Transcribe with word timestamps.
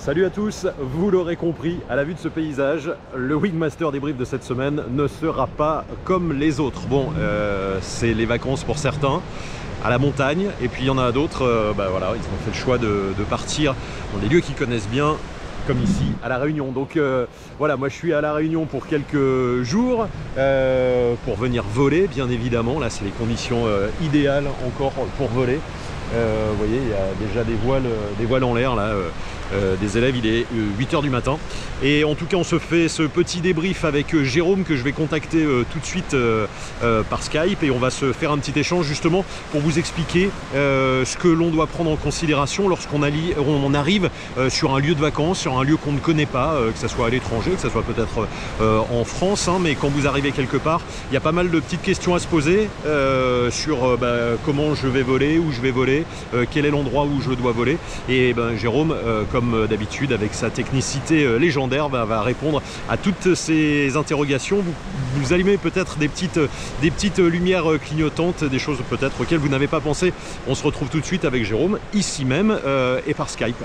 Salut 0.00 0.24
à 0.24 0.30
tous, 0.30 0.66
vous 0.80 1.10
l'aurez 1.10 1.36
compris, 1.36 1.76
à 1.90 1.94
la 1.94 2.04
vue 2.04 2.14
de 2.14 2.18
ce 2.18 2.28
paysage, 2.28 2.90
le 3.14 3.34
Wingmaster 3.34 3.92
débrief 3.92 4.16
de 4.16 4.24
cette 4.24 4.42
semaine 4.42 4.82
ne 4.88 5.06
sera 5.06 5.46
pas 5.46 5.84
comme 6.04 6.32
les 6.32 6.58
autres. 6.58 6.86
Bon, 6.88 7.08
euh, 7.18 7.76
c'est 7.82 8.14
les 8.14 8.24
vacances 8.24 8.64
pour 8.64 8.78
certains, 8.78 9.20
à 9.84 9.90
la 9.90 9.98
montagne, 9.98 10.46
et 10.62 10.68
puis 10.68 10.84
il 10.84 10.86
y 10.86 10.90
en 10.90 10.96
a 10.96 11.12
d'autres, 11.12 11.44
euh, 11.44 11.74
bah 11.76 11.90
ils 11.90 12.18
ont 12.18 12.44
fait 12.44 12.50
le 12.50 12.56
choix 12.56 12.78
de, 12.78 13.12
partir 13.28 13.74
dans 14.14 14.20
des 14.20 14.34
lieux 14.34 14.40
qu'ils 14.40 14.54
connaissent 14.54 14.88
bien, 14.88 15.16
comme 15.66 15.82
ici 15.82 16.06
à 16.22 16.30
La 16.30 16.38
Réunion. 16.38 16.72
Donc 16.72 16.96
euh, 16.96 17.26
voilà, 17.58 17.76
moi 17.76 17.90
je 17.90 17.94
suis 17.94 18.14
à 18.14 18.22
La 18.22 18.32
Réunion 18.32 18.64
pour 18.64 18.86
quelques 18.86 19.62
jours 19.64 20.08
pour 21.26 21.36
venir 21.36 21.62
voler, 21.74 22.08
bien 22.08 22.30
évidemment. 22.30 22.80
Là, 22.80 22.88
c'est 22.88 23.04
les 23.04 23.10
conditions 23.10 23.66
idéales 24.02 24.46
encore 24.66 24.92
pour 25.18 25.28
voler. 25.28 25.60
Vous 26.14 26.56
voyez, 26.56 26.80
il 26.82 26.88
y 26.88 26.94
a 26.94 27.28
déjà 27.28 27.44
des 27.44 27.54
voiles, 27.54 27.90
des 28.18 28.24
voiles 28.24 28.44
en 28.44 28.54
l'air 28.54 28.74
là. 28.74 28.94
Euh, 29.52 29.60
euh, 29.60 29.76
des 29.76 29.98
élèves, 29.98 30.16
il 30.16 30.26
est 30.26 30.46
8h 30.78 31.02
du 31.02 31.10
matin. 31.10 31.38
Et 31.82 32.04
en 32.04 32.14
tout 32.14 32.26
cas, 32.26 32.36
on 32.36 32.44
se 32.44 32.58
fait 32.58 32.88
ce 32.88 33.02
petit 33.02 33.40
débrief 33.40 33.84
avec 33.84 34.14
euh, 34.14 34.24
Jérôme 34.24 34.64
que 34.64 34.76
je 34.76 34.82
vais 34.82 34.92
contacter 34.92 35.42
euh, 35.42 35.64
tout 35.70 35.78
de 35.78 35.84
suite 35.84 36.14
euh, 36.14 36.46
euh, 36.82 37.02
par 37.02 37.22
Skype 37.22 37.62
et 37.62 37.70
on 37.70 37.78
va 37.78 37.90
se 37.90 38.12
faire 38.12 38.32
un 38.32 38.38
petit 38.38 38.58
échange 38.58 38.86
justement 38.86 39.24
pour 39.50 39.60
vous 39.60 39.78
expliquer 39.78 40.30
euh, 40.54 41.04
ce 41.04 41.16
que 41.16 41.28
l'on 41.28 41.48
doit 41.48 41.66
prendre 41.66 41.90
en 41.90 41.96
considération 41.96 42.68
lorsqu'on 42.68 43.02
arrive 43.02 44.10
euh, 44.38 44.50
sur 44.50 44.74
un 44.74 44.80
lieu 44.80 44.94
de 44.94 45.00
vacances, 45.00 45.38
sur 45.38 45.58
un 45.58 45.64
lieu 45.64 45.76
qu'on 45.76 45.92
ne 45.92 45.98
connaît 45.98 46.26
pas, 46.26 46.54
euh, 46.54 46.70
que 46.70 46.78
ce 46.78 46.88
soit 46.88 47.06
à 47.06 47.10
l'étranger, 47.10 47.52
que 47.52 47.60
ce 47.60 47.70
soit 47.70 47.82
peut-être 47.82 48.28
euh, 48.60 48.80
en 48.90 49.04
France, 49.04 49.48
hein, 49.48 49.58
mais 49.60 49.74
quand 49.74 49.88
vous 49.88 50.06
arrivez 50.06 50.32
quelque 50.32 50.58
part, 50.58 50.80
il 51.10 51.14
y 51.14 51.16
a 51.16 51.20
pas 51.20 51.32
mal 51.32 51.50
de 51.50 51.60
petites 51.60 51.82
questions 51.82 52.14
à 52.14 52.18
se 52.18 52.26
poser 52.26 52.68
euh, 52.86 53.50
sur 53.50 53.84
euh, 53.84 53.96
bah, 53.96 54.38
comment 54.44 54.74
je 54.74 54.86
vais 54.86 55.02
voler, 55.02 55.38
où 55.38 55.50
je 55.52 55.60
vais 55.60 55.70
voler, 55.70 56.04
euh, 56.34 56.44
quel 56.50 56.66
est 56.66 56.70
l'endroit 56.70 57.04
où 57.04 57.20
je 57.20 57.30
dois 57.30 57.52
voler. 57.52 57.78
Et 58.08 58.34
ben, 58.34 58.56
Jérôme, 58.56 58.92
euh, 58.92 59.24
comme 59.40 59.66
d'habitude, 59.66 60.12
avec 60.12 60.34
sa 60.34 60.50
technicité 60.50 61.24
euh, 61.24 61.38
légendaire, 61.38 61.88
va, 61.88 62.22
répondre 62.22 62.60
à 62.90 62.98
toutes 62.98 63.34
ces 63.34 63.96
interrogations. 63.96 64.62
Vous, 65.14 65.32
allumez 65.32 65.56
peut-être 65.56 65.96
des 65.96 66.08
petites, 66.08 66.38
des 66.82 66.90
petites 66.90 67.20
lumières 67.20 67.70
euh, 67.70 67.78
clignotantes, 67.78 68.44
des 68.44 68.58
choses 68.58 68.78
peut-être 68.90 69.18
auxquelles 69.18 69.38
vous 69.38 69.48
n'avez 69.48 69.66
pas 69.66 69.80
pensé. 69.80 70.12
On 70.46 70.54
se 70.54 70.62
retrouve 70.62 70.90
tout 70.90 71.00
de 71.00 71.06
suite 71.06 71.24
avec 71.24 71.46
Jérôme, 71.46 71.78
ici 71.94 72.26
même, 72.26 72.50
euh, 72.66 73.00
et 73.06 73.14
par 73.14 73.30
Skype. 73.30 73.64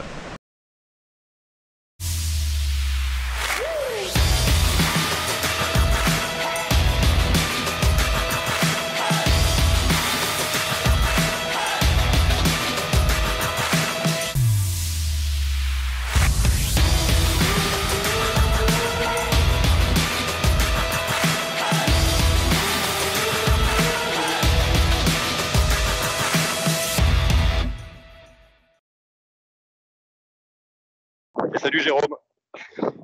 Salut 31.75 31.83
Jérôme. 31.83 32.15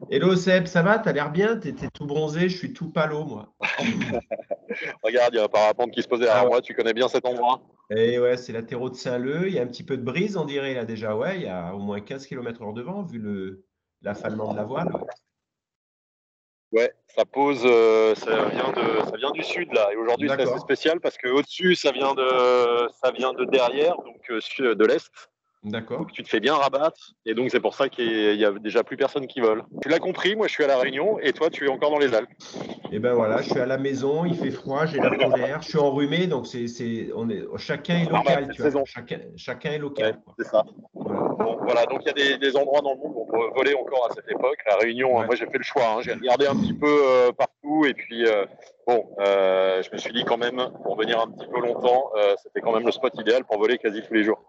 Hello 0.10 0.34
Seb, 0.34 0.66
ça 0.66 0.82
va? 0.82 0.98
T'as 0.98 1.12
l'air 1.12 1.30
bien? 1.30 1.58
T'étais 1.58 1.90
tout 1.90 2.06
bronzé, 2.06 2.48
je 2.48 2.58
suis 2.58 2.72
tout 2.72 2.90
palo 2.90 3.26
moi. 3.26 3.54
Regarde, 5.04 5.34
il 5.34 5.38
y 5.38 5.40
a 5.40 5.44
un 5.44 5.50
parapente 5.50 5.92
qui 5.92 6.02
se 6.02 6.08
posait 6.08 6.24
derrière 6.24 6.44
Ah 6.44 6.46
ouais. 6.46 6.52
moi, 6.52 6.62
tu 6.62 6.74
connais 6.74 6.94
bien 6.94 7.10
cet 7.10 7.26
endroit 7.26 7.62
Et 7.90 8.18
ouais, 8.18 8.38
c'est 8.38 8.54
la 8.54 8.64
terreau 8.64 8.90
de 8.90 8.96
Saint-Leu, 8.96 9.50
il 9.50 9.56
y 9.56 9.60
a 9.60 9.62
un 9.62 9.68
petit 9.68 9.84
peu 9.84 9.98
de 9.98 10.04
brise 10.04 10.38
on 10.38 10.46
dirait 10.46 10.74
là 10.74 10.86
déjà, 10.86 11.18
ouais, 11.18 11.36
il 11.36 11.42
y 11.42 11.50
a 11.50 11.76
au 11.76 11.80
moins 11.80 12.00
15 12.00 12.26
km 12.28 12.62
heure 12.62 12.72
devant 12.72 13.04
vu 13.04 13.20
le 13.20 13.66
l'affalement 14.04 14.54
de 14.54 14.58
la 14.58 14.64
voile. 14.64 14.90
Ouais, 16.72 16.94
ça 17.14 17.26
pose, 17.26 17.64
euh, 17.66 18.16
ça, 18.16 18.46
vient 18.46 18.72
de, 18.72 19.04
ça 19.04 19.18
vient 19.18 19.32
du 19.32 19.44
sud 19.44 19.74
là. 19.74 19.90
Et 19.92 19.98
aujourd'hui, 19.98 20.30
c'est 20.30 20.44
assez 20.44 20.60
spécial 20.60 21.02
parce 21.02 21.18
que 21.18 21.28
au-dessus, 21.28 21.76
ça 21.76 21.92
vient 21.92 22.14
de, 22.14 22.88
ça 23.04 23.12
vient 23.12 23.34
de 23.34 23.44
derrière, 23.44 23.98
donc 23.98 24.32
euh, 24.32 24.76
de 24.76 24.86
l'est. 24.86 25.12
D'accord. 25.64 26.00
Donc 26.00 26.12
tu 26.12 26.24
te 26.24 26.28
fais 26.30 26.40
bien 26.40 26.56
rabattre. 26.56 27.14
Et 27.26 27.36
donc 27.36 27.52
c'est 27.52 27.60
pour 27.60 27.76
ça 27.76 27.88
qu'il 27.88 28.36
y 28.36 28.46
a 28.46 28.52
déjà 28.52 28.84
plus 28.84 28.98
personne 28.98 29.28
qui 29.28 29.42
vole. 29.42 29.64
Tu 29.84 29.90
l'as 29.90 30.00
compris, 30.00 30.36
moi 30.36 30.48
je 30.48 30.54
suis 30.54 30.64
à 30.64 30.68
la 30.68 30.78
Réunion 30.78 31.20
et 31.20 31.34
toi 31.34 31.50
tu 31.52 31.66
es 31.66 31.70
encore 31.70 31.92
dans 31.92 32.00
les 32.00 32.14
Alpes. 32.16 32.30
Et 32.92 32.98
ben 33.00 33.14
voilà, 33.14 33.42
je 33.42 33.52
suis 33.52 33.60
à 33.60 33.66
la 33.68 33.78
maison, 33.78 34.26
il 34.26 34.36
fait 34.36 34.50
froid, 34.52 34.86
j'ai 34.86 34.98
la 34.98 35.10
polaire, 35.12 35.62
je 35.62 35.70
suis 35.70 35.78
enrhumé, 35.78 36.28
donc 36.28 36.48
c'est, 36.48 36.68
c'est, 36.68 37.10
on 37.16 37.30
est, 37.30 37.44
chacun 37.58 38.00
est 38.00 38.10
local, 38.10 38.46
cette 38.48 38.56
tu 38.56 38.62
vois. 38.64 38.72
saison. 38.72 38.84
Chacun, 38.86 39.20
chacun 39.38 39.72
est 39.72 39.78
local. 39.78 40.20
c'est 40.40 40.46
ça. 40.48 40.64
Voilà. 40.94 41.20
Bon, 41.40 41.58
voilà, 41.62 41.86
donc 41.86 42.02
il 42.02 42.08
y 42.08 42.10
a 42.10 42.14
des, 42.14 42.38
des 42.38 42.58
endroits 42.58 42.82
dans 42.82 42.94
le 42.94 42.98
monde 42.98 43.14
où 43.16 43.26
on 43.28 43.32
peut 43.32 43.54
voler 43.56 43.74
encore 43.76 44.08
à 44.10 44.14
cette 44.14 44.30
époque. 44.30 44.58
La 44.68 44.76
Réunion, 44.78 45.16
Ouais. 45.16 45.26
moi 45.26 45.36
j'ai 45.36 45.46
fait 45.46 45.58
le 45.58 45.64
choix. 45.64 45.84
hein. 45.96 46.02
J'ai 46.02 46.14
regardé 46.14 46.48
un 46.48 46.56
petit 46.56 46.74
peu 46.74 46.88
euh, 47.08 47.32
partout 47.32 47.86
et 47.86 47.94
puis 47.94 48.26
euh, 48.28 48.46
bon, 48.88 49.06
euh, 49.22 49.82
je 49.84 49.90
me 49.92 49.98
suis 49.98 50.12
dit 50.12 50.26
quand 50.26 50.38
même 50.38 50.62
pour 50.84 50.98
venir 50.98 51.20
un 51.20 51.28
petit 51.32 51.48
peu 51.48 51.62
longtemps, 51.62 52.12
c'était 52.44 52.62
quand 52.62 52.74
même 52.74 52.86
le 52.86 52.92
spot 52.92 53.14
idéal 53.20 53.44
pour 53.46 53.58
voler 53.60 53.78
quasi 53.78 54.02
tous 54.06 54.14
les 54.14 54.24
jours. 54.24 54.44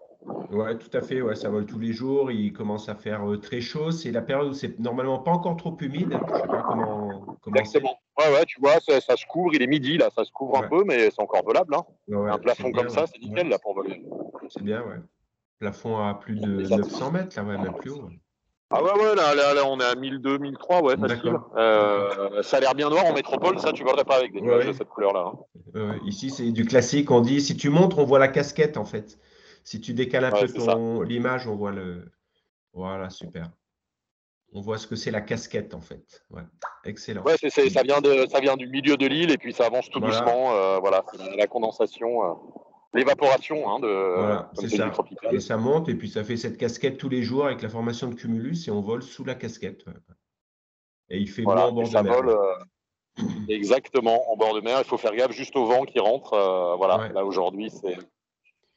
Ouais, 0.51 0.77
tout 0.77 0.95
à 0.95 1.01
fait, 1.01 1.21
ouais, 1.21 1.35
ça 1.35 1.49
vole 1.49 1.65
tous 1.65 1.79
les 1.79 1.93
jours, 1.93 2.31
il 2.31 2.53
commence 2.53 2.87
à 2.87 2.95
faire 2.95 3.27
euh, 3.27 3.37
très 3.37 3.59
chaud, 3.59 3.91
c'est 3.91 4.11
la 4.11 4.21
période 4.21 4.49
où 4.49 4.53
c'est 4.53 4.79
normalement 4.79 5.19
pas 5.19 5.31
encore 5.31 5.57
trop 5.57 5.75
humide, 5.81 6.09
je 6.11 6.35
sais 6.35 6.47
pas 6.47 6.63
comment, 6.67 7.37
comment. 7.41 7.55
Exactement. 7.57 7.97
Ouais, 8.19 8.31
ouais, 8.33 8.45
tu 8.45 8.59
vois, 8.61 8.79
ça, 8.79 9.01
ça 9.01 9.15
se 9.17 9.25
couvre, 9.25 9.53
il 9.55 9.61
est 9.63 9.67
midi 9.67 9.97
là, 9.97 10.09
ça 10.15 10.23
se 10.23 10.31
couvre 10.31 10.57
un 10.57 10.67
peu, 10.67 10.83
mais 10.85 11.09
c'est 11.09 11.21
encore 11.21 11.43
volable. 11.43 11.73
Hein. 11.75 11.83
Ouais, 12.07 12.29
un 12.29 12.37
plafond 12.37 12.69
bien, 12.69 12.83
comme 12.83 12.89
ça, 12.89 13.05
c'est 13.07 13.19
nickel 13.19 13.49
là 13.49 13.57
pour 13.57 13.73
voler. 13.73 14.03
C'est 14.49 14.61
bien, 14.63 14.81
ouais. 14.81 14.99
Plafond 15.59 15.97
à 15.97 16.13
plus 16.13 16.35
de 16.39 16.61
Et 16.61 16.65
ça- 16.65 16.77
900 16.77 17.11
mètres, 17.11 17.35
là, 17.35 17.43
ouais, 17.43 17.57
même 17.57 17.73
plus 17.73 17.89
haut. 17.91 18.09
Ah 18.69 18.81
ouais, 18.83 18.91
ouais, 18.91 19.15
là, 19.15 19.35
là, 19.35 19.53
là, 19.53 19.61
on 19.67 19.79
est 19.79 19.83
à 19.83 19.95
1002, 19.95 20.37
1003, 20.39 20.81
ouais, 20.83 20.97
facile. 20.97 21.35
Euh, 21.57 22.41
ça 22.43 22.57
a 22.57 22.59
l'air 22.59 22.73
bien 22.75 22.89
noir 22.89 23.05
en 23.05 23.13
métropole, 23.13 23.59
ça, 23.59 23.71
tu 23.71 23.83
volerais 23.83 24.03
pas 24.05 24.17
avec 24.17 24.33
des 24.33 24.41
nuages 24.41 24.65
ouais. 24.65 24.71
de 24.71 24.77
cette 24.77 24.89
couleur-là. 24.89 25.31
hein. 25.75 25.95
Ici, 26.05 26.29
c'est 26.29 26.51
du 26.51 26.65
classique, 26.65 27.09
on 27.11 27.21
dit, 27.21 27.39
si 27.41 27.55
tu 27.57 27.69
montres, 27.69 27.99
on 27.99 28.03
voit 28.03 28.19
la 28.19 28.27
casquette, 28.29 28.77
en 28.77 28.85
fait. 28.85 29.19
Si 29.63 29.79
tu 29.79 29.93
décales 29.93 30.25
un 30.25 30.31
Ouais, 30.31 30.47
peu 30.47 31.03
l'image, 31.03 31.47
on 31.47 31.55
voit 31.55 31.71
le... 31.71 32.11
Voilà, 32.73 33.09
super. 33.09 33.51
On 34.51 34.61
voit 34.61 34.77
ce 34.77 34.87
que 34.87 34.95
c'est 34.95 35.11
la 35.11 35.21
casquette, 35.21 35.73
en 35.73 35.81
fait. 35.81 36.25
Ouais, 36.29 36.43
excellent. 36.83 37.23
Ouais, 37.23 37.37
ça, 37.37 37.83
vient 37.83 38.01
de, 38.01 38.27
ça 38.29 38.39
vient 38.39 38.55
du 38.55 38.67
milieu 38.67 38.97
de 38.97 39.07
l'île 39.07 39.31
et 39.31 39.37
puis 39.37 39.53
ça 39.53 39.65
avance 39.65 39.89
tout 39.89 39.99
Voilà. 39.99 40.19
doucement. 40.19 40.53
euh, 40.53 40.79
voilà, 40.79 41.03
c'est 41.11 41.17
la, 41.17 41.35
la 41.35 41.47
condensation, 41.47 42.23
euh, 42.23 42.33
l'évaporation 42.93 43.69
hein, 43.69 43.79
de, 43.79 43.87
Voilà, 43.87 44.51
comme 44.55 44.69
ça. 44.69 44.93
Et 45.31 45.39
ça 45.39 45.57
monte, 45.57 45.89
et 45.89 45.95
puis 45.95 46.09
ça 46.09 46.23
fait 46.23 46.37
cette 46.37 46.57
casquette 46.57 46.97
tous 46.97 47.09
les 47.09 47.23
jours 47.23 47.45
avec 47.45 47.61
la 47.61 47.69
formation 47.69 48.09
de 48.09 48.15
cumulus, 48.15 48.67
et 48.67 48.71
on 48.71 48.81
vole 48.81 49.01
sous 49.01 49.23
la 49.23 49.35
casquette. 49.35 49.85
ouais. 49.87 49.93
Et 51.09 51.17
il 51.19 51.29
fait 51.29 51.43
Voilà, 51.43 51.69
beau 51.71 51.81
en 51.81 51.83
bord 51.83 51.89
de 51.89 52.09
mer. 52.09 52.15
vole 52.15 52.29
euh, 52.29 52.55
exactement 53.49 54.31
en 54.31 54.37
bord 54.37 54.53
de 54.55 54.61
mer. 54.61 54.79
Il 54.79 54.85
faut 54.85 54.97
faire 54.97 55.15
gaffe 55.15 55.31
juste 55.31 55.55
au 55.55 55.65
vent 55.65 55.83
qui 55.83 55.99
rentre. 55.99 56.33
euh, 56.33 56.75
voilà, 56.75 57.09
là 57.09 57.25
aujourd'hui, 57.25 57.69
c'est, 57.69 57.97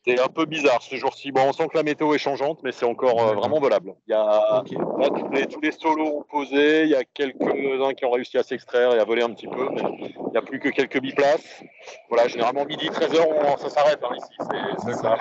c'est 0.07 0.21
un 0.21 0.29
peu 0.29 0.45
bizarre 0.45 0.83
ce 0.83 0.95
jour-ci. 0.97 1.33
Bon, 1.33 1.43
on 1.49 1.53
sent 1.53 1.67
que 1.69 1.77
la 1.77 1.83
météo 1.83 2.15
est 2.15 2.19
changeante, 2.19 2.61
mais 2.63 2.73
c'est 2.73 2.87
encore 2.87 3.21
euh, 3.21 3.35
vraiment 3.35 3.59
volable. 3.59 3.95
Il 4.07 4.13
y 4.13 4.15
a. 4.15 4.23
Là, 4.23 4.63
tous 5.09 5.31
les, 5.33 5.47
tous 5.47 5.61
les 5.61 5.73
solos 5.73 6.19
ont 6.19 6.25
posé. 6.31 6.85
Il 6.85 6.91
y 6.91 6.95
a 6.95 7.03
quelques-uns 7.05 7.93
qui 7.95 8.05
ont 8.05 8.13
réussi 8.13 8.39
à 8.39 8.43
s'extraire 8.43 8.95
et 8.95 8.99
à 8.99 9.05
voler 9.05 9.23
un 9.23 9.31
petit 9.31 9.49
peu, 9.49 9.69
mais 9.71 9.83
il 9.83 10.31
n'y 10.31 10.37
a 10.37 10.43
plus 10.43 10.61
que 10.61 10.69
quelques 10.69 11.01
biplaces. 11.01 11.63
Voilà, 12.09 12.29
généralement, 12.29 12.65
midi, 12.65 12.89
13h, 12.89 13.59
ça 13.59 13.69
s'arrête 13.69 14.01
hein, 14.03 14.15
ici. 14.17 14.37
C'est, 14.39 14.87
c'est 14.87 14.97
ça. 14.97 15.19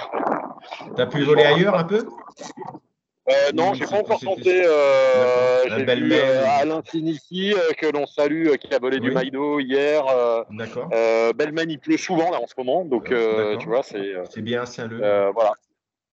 T'as 0.95 1.07
pu 1.07 1.23
voler 1.23 1.43
ailleurs 1.43 1.75
un 1.75 1.83
peu? 1.83 2.07
Euh, 3.27 3.51
non, 3.55 3.73
j'ai 3.73 3.85
c'est- 3.85 3.91
pas 3.91 3.99
encore 4.01 4.19
tenté. 4.19 4.61
Euh. 4.65 5.63
La 5.67 5.79
j'ai 5.79 5.95
vu 5.95 6.13
euh, 6.13 6.43
Alain 6.59 6.81
Sinici, 6.85 7.53
euh, 7.53 7.71
que 7.75 7.87
l'on 7.87 8.05
salue, 8.05 8.49
qui 8.57 8.71
a 8.73 8.77
volé 8.79 8.99
du. 8.99 9.09
Maïdo 9.11 9.59
hier. 9.59 10.05
D'accord. 10.51 10.89
Belmen, 11.35 11.69
il 11.71 11.79
pleut 11.79 11.97
souvent 11.97 12.29
là 12.31 12.39
en 12.39 12.47
ce 12.47 12.53
moment, 12.57 12.85
donc 12.85 13.05
tu 13.59 13.67
vois, 13.67 13.83
c'est 13.83 14.13
C'est 14.29 14.41
bien 14.41 14.65
Saint-Leu. 14.65 14.99
euh, 15.03 15.31
voilà. 15.33 15.53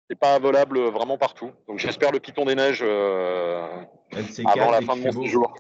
C'est 0.10 0.18
pas 0.20 0.38
volable 0.40 0.80
vraiment 0.90 1.18
partout. 1.18 1.52
Donc 1.68 1.80
j'espère 1.80 2.12
le 2.12 2.20
piton 2.20 2.46
des 2.46 2.56
neiges 2.56 2.84
avant 2.84 4.72
la 4.72 4.82
fin 4.82 4.96
de 4.96 5.02
mon 5.02 5.12
séjour. 5.24 5.54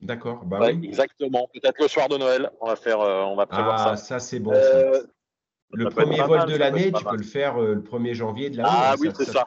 D'accord, 0.00 0.44
bah 0.44 0.58
Ouais, 0.58 0.72
oui. 0.74 0.86
Exactement. 0.88 1.48
Peut-être 1.54 1.80
le 1.80 1.86
soir 1.86 2.08
de 2.08 2.16
Noël. 2.18 2.50
On 2.60 2.66
va 2.66 2.74
faire, 2.74 2.98
on 2.98 3.36
va 3.36 3.46
prévoir 3.46 3.76
Ah, 3.78 3.96
ça. 3.96 3.96
ça 3.96 4.18
c'est 4.18 4.40
bon. 4.40 4.52
ça. 4.52 4.92
Le 5.74 5.84
ça 5.84 5.90
premier 5.90 6.20
vol 6.20 6.38
mal, 6.38 6.48
de 6.50 6.56
l'année, 6.56 6.92
tu 6.92 7.04
peux 7.04 7.16
le 7.16 7.22
faire 7.22 7.56
le 7.58 7.80
1er 7.82 8.12
janvier 8.14 8.50
de 8.50 8.56
l'année. 8.58 8.68
Ah 8.72 8.92
hein, 8.92 8.96
oui, 9.00 9.10
c'est 9.16 9.24
ça. 9.24 9.46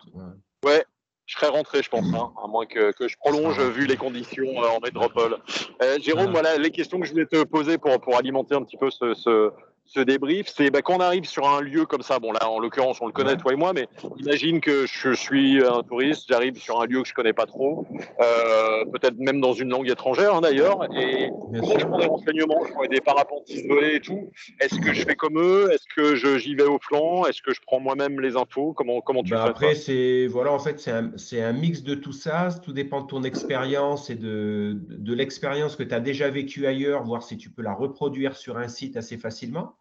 ouais. 0.64 0.84
Je 1.28 1.36
serai 1.36 1.48
rentré, 1.48 1.82
je 1.82 1.90
pense, 1.90 2.06
hein, 2.14 2.32
à 2.44 2.48
moins 2.48 2.66
que, 2.68 2.92
que 2.92 3.08
je 3.08 3.18
prolonge 3.18 3.60
vu 3.60 3.88
les 3.88 3.98
conditions 3.98 4.46
euh, 4.64 4.68
en 4.68 4.80
métropole. 4.80 5.38
Euh, 5.82 5.98
Jérôme, 6.00 6.32
Voilà. 6.32 6.50
voilà 6.52 6.58
les 6.58 6.70
questions 6.70 7.00
que 7.00 7.06
je 7.08 7.12
voulais 7.14 7.26
te 7.26 7.44
poser 7.44 7.80
pour, 7.80 8.00
pour 8.00 8.16
alimenter 8.16 8.54
un 8.54 8.62
petit 8.62 8.78
peu 8.78 8.92
ce, 8.92 9.14
ce, 9.16 9.52
ce 9.86 10.00
débrief, 10.00 10.48
c'est 10.48 10.70
bah, 10.72 10.82
quand 10.82 10.98
on 10.98 11.00
arrive 11.00 11.26
sur 11.26 11.48
un 11.48 11.62
lieu 11.62 11.86
comme 11.86 12.02
ça, 12.02 12.20
bon 12.20 12.32
là 12.32 12.50
en 12.50 12.60
l'occurrence 12.60 12.98
on 13.02 13.06
le 13.06 13.12
connaît 13.12 13.38
toi 13.38 13.54
et 13.54 13.56
moi, 13.56 13.72
mais 13.74 13.88
imagine 14.18 14.60
que 14.60 14.86
je 14.88 15.14
suis 15.14 15.64
un 15.64 15.84
touriste, 15.84 16.26
j'arrive 16.28 16.58
sur 16.58 16.82
un 16.82 16.86
lieu 16.86 17.02
que 17.02 17.08
je 17.08 17.14
connais 17.14 17.34
pas 17.34 17.46
trop, 17.46 17.86
euh, 18.20 18.86
peut-être 18.86 19.18
même 19.18 19.40
dans 19.40 19.54
une 19.54 19.70
langue 19.70 19.90
étrangère 19.90 20.36
hein, 20.36 20.42
d'ailleurs, 20.42 20.84
et 20.96 21.30
comment 21.30 21.80
je 21.80 21.86
prends 21.86 21.98
des 22.00 22.06
renseignements, 22.06 22.66
je 22.68 22.74
prends 22.74 22.86
des 22.88 23.02
parapentistes 23.02 23.68
volés 23.68 23.96
et 23.96 24.00
tout, 24.02 24.32
est-ce 24.60 24.80
que 24.80 24.94
je 24.94 25.04
fais 25.04 25.16
comme 25.16 25.40
eux, 25.40 25.70
est-ce 25.72 25.86
que 25.96 26.16
j'y 26.40 26.56
vais 26.56 26.64
au 26.64 26.80
flanc, 26.80 27.26
est-ce 27.26 27.42
que 27.42 27.54
je 27.54 27.62
prends 27.66 27.80
moi-même 27.80 28.20
les 28.20 28.36
infos, 28.36 28.74
comment, 28.74 29.02
comment 29.02 29.24
tu 29.24 29.32
bah, 29.32 29.44
fais 29.44 29.50
Après 29.50 29.76
c'est 29.76 30.28
voilà 30.28 30.52
en 30.52 30.60
fait 30.60 30.80
c'est 30.80 30.92
un, 30.92 31.12
un, 31.48 31.54
mix 31.54 31.84
de 31.84 31.94
tout 31.96 32.12
ça, 32.12 32.50
tout 32.64 32.74
dépend 32.74 33.02
de 33.02 33.08
ton 33.08 33.24
expérience 33.24 34.10
et 34.10 34.16
de, 34.16 34.78
de 34.90 35.14
l'expérience 35.14 35.76
que 35.76 35.84
tu 35.84 35.94
as 35.94 36.00
déjà 36.00 36.30
vécue 36.30 36.66
ailleurs, 36.66 37.04
voir 37.04 37.24
si 37.24 37.38
tu 37.38 37.50
peux 37.50 37.62
la 37.62 37.74
reproduire 37.74 38.36
sur 38.36 38.58
un 38.58 38.68
site 38.68 38.98
assez 38.98 39.18
facilement. 39.18 39.75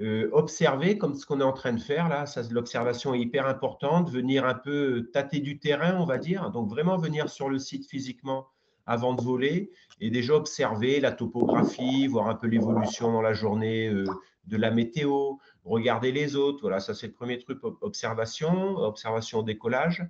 Euh, 0.00 0.28
observer 0.32 0.98
comme 0.98 1.14
ce 1.14 1.24
qu'on 1.24 1.40
est 1.40 1.44
en 1.44 1.52
train 1.52 1.72
de 1.72 1.80
faire 1.80 2.08
là, 2.08 2.24
l'observation 2.50 3.14
est 3.14 3.20
hyper 3.20 3.46
importante, 3.46 4.10
venir 4.10 4.44
un 4.44 4.54
peu 4.54 5.08
tâter 5.12 5.38
du 5.38 5.60
terrain, 5.60 5.96
on 6.00 6.04
va 6.04 6.18
dire, 6.18 6.50
donc 6.50 6.68
vraiment 6.68 6.96
venir 6.96 7.28
sur 7.28 7.48
le 7.48 7.60
site 7.60 7.86
physiquement 7.88 8.48
avant 8.86 9.14
de 9.14 9.22
voler 9.22 9.70
et 10.00 10.10
déjà 10.10 10.34
observer 10.34 10.98
la 10.98 11.12
topographie, 11.12 12.08
voir 12.08 12.28
un 12.28 12.34
peu 12.34 12.48
l'évolution 12.48 13.12
dans 13.12 13.22
la 13.22 13.34
journée 13.34 13.88
euh, 13.88 14.04
de 14.46 14.56
la 14.56 14.72
météo, 14.72 15.34
regarder 15.64 16.10
les 16.10 16.34
autres, 16.34 16.58
voilà, 16.62 16.80
ça 16.80 16.92
c'est 16.92 17.06
le 17.06 17.12
premier 17.12 17.38
truc, 17.38 17.60
observation, 17.80 18.76
observation 18.76 19.42
décollage. 19.42 20.04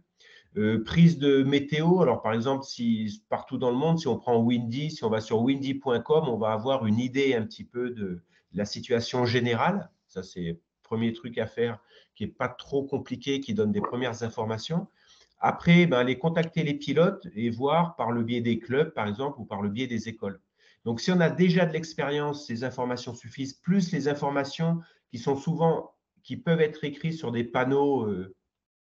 Euh, 0.56 0.82
prise 0.82 1.18
de 1.18 1.42
météo, 1.42 2.00
alors 2.00 2.22
par 2.22 2.32
exemple, 2.32 2.64
si 2.64 3.22
partout 3.28 3.58
dans 3.58 3.70
le 3.70 3.76
monde, 3.76 3.98
si 3.98 4.08
on 4.08 4.16
prend 4.16 4.38
Windy, 4.38 4.90
si 4.92 5.04
on 5.04 5.10
va 5.10 5.20
sur 5.20 5.42
windy.com, 5.42 6.24
on 6.28 6.38
va 6.38 6.52
avoir 6.52 6.86
une 6.86 7.00
idée 7.00 7.34
un 7.34 7.42
petit 7.42 7.64
peu 7.64 7.90
de, 7.90 8.22
la 8.54 8.64
situation 8.64 9.24
générale. 9.24 9.90
Ça, 10.06 10.22
c'est 10.22 10.42
le 10.42 10.60
premier 10.82 11.12
truc 11.12 11.38
à 11.38 11.46
faire 11.46 11.78
qui 12.14 12.24
n'est 12.24 12.30
pas 12.30 12.48
trop 12.48 12.84
compliqué, 12.84 13.40
qui 13.40 13.54
donne 13.54 13.72
des 13.72 13.80
premières 13.80 14.22
informations. 14.22 14.86
Après, 15.40 15.86
ben, 15.86 15.98
aller 15.98 16.18
contacter 16.18 16.62
les 16.62 16.74
pilotes 16.74 17.26
et 17.34 17.50
voir 17.50 17.96
par 17.96 18.12
le 18.12 18.22
biais 18.22 18.40
des 18.40 18.58
clubs, 18.58 18.94
par 18.94 19.06
exemple, 19.06 19.40
ou 19.40 19.44
par 19.44 19.62
le 19.62 19.68
biais 19.68 19.86
des 19.86 20.08
écoles. 20.08 20.40
Donc, 20.84 21.00
si 21.00 21.10
on 21.10 21.20
a 21.20 21.30
déjà 21.30 21.66
de 21.66 21.72
l'expérience, 21.72 22.46
ces 22.46 22.62
informations 22.64 23.14
suffisent, 23.14 23.54
plus 23.54 23.92
les 23.92 24.08
informations 24.08 24.80
qui 25.10 25.18
sont 25.18 25.36
souvent, 25.36 25.92
qui 26.22 26.36
peuvent 26.36 26.60
être 26.60 26.84
écrites 26.84 27.18
sur 27.18 27.32
des 27.32 27.44
panneaux 27.44 28.06
euh, 28.06 28.34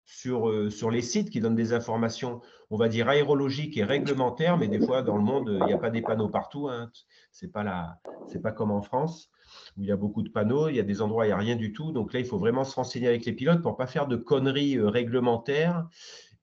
sur, 0.06 0.50
euh, 0.50 0.70
sur 0.70 0.92
les 0.92 1.02
sites 1.02 1.30
qui 1.30 1.40
donnent 1.40 1.56
des 1.56 1.74
informations, 1.74 2.42
on 2.70 2.78
va 2.78 2.90
dire 2.90 3.10
aérologiques 3.10 3.78
et 3.78 3.84
réglementaires, 3.84 4.58
mais 4.58 4.68
des 4.68 4.80
fois, 4.80 5.02
dans 5.02 5.18
le 5.18 5.24
monde, 5.24 5.58
il 5.62 5.66
n'y 5.66 5.74
a 5.74 5.78
pas 5.78 5.90
des 5.90 6.02
panneaux 6.02 6.30
partout. 6.30 6.68
Hein. 6.70 6.90
Ce 7.32 7.46
n'est 7.46 7.52
pas, 7.52 7.98
pas 8.42 8.52
comme 8.52 8.72
en 8.72 8.82
France 8.82 9.30
où 9.78 9.84
il 9.84 9.88
y 9.88 9.92
a 9.92 9.96
beaucoup 9.98 10.24
de 10.24 10.30
panneaux, 10.30 10.70
il 10.70 10.76
y 10.76 10.80
a 10.80 10.84
des 10.84 11.02
endroits 11.02 11.24
où 11.24 11.26
il 11.26 11.30
n'y 11.30 11.34
a 11.34 11.38
rien 11.38 11.56
du 11.56 11.74
tout. 11.74 11.92
Donc 11.92 12.14
là, 12.14 12.20
il 12.20 12.26
faut 12.26 12.38
vraiment 12.38 12.64
se 12.64 12.76
renseigner 12.76 13.08
avec 13.08 13.26
les 13.26 13.34
pilotes 13.34 13.62
pour 13.62 13.74
ne 13.74 13.78
pas 13.78 13.88
faire 13.88 14.08
de 14.08 14.16
conneries 14.16 14.78
euh, 14.78 14.90
réglementaires 14.90 15.88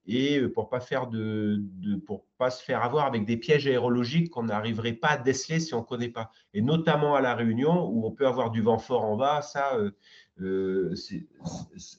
et 0.06 0.39
euh, 0.39 0.53
pour 0.53 0.69
pas 0.71 0.81
pas 2.39 2.51
se 2.51 2.65
faire 2.65 2.83
avoir 2.83 3.06
avec 3.06 3.27
des 3.27 3.37
pièges 3.37 3.67
aérologiques 3.67 4.31
qu'on 4.31 4.45
n'arriverait 4.45 4.95
pas 4.95 5.09
à 5.09 5.17
déceler 5.19 5.61
si 5.61 5.75
on 5.75 5.81
ne 5.81 5.85
connaît 5.85 6.09
pas. 6.09 6.31
Et 6.55 6.63
notamment 6.63 7.15
à 7.15 7.21
la 7.21 7.35
Réunion 7.35 7.87
où 7.87 8.06
on 8.06 8.11
peut 8.11 8.27
avoir 8.27 8.51
du 8.51 8.63
vent 8.63 8.79
fort 8.79 9.05
en 9.05 9.17
bas, 9.17 9.43
ça, 9.43 9.77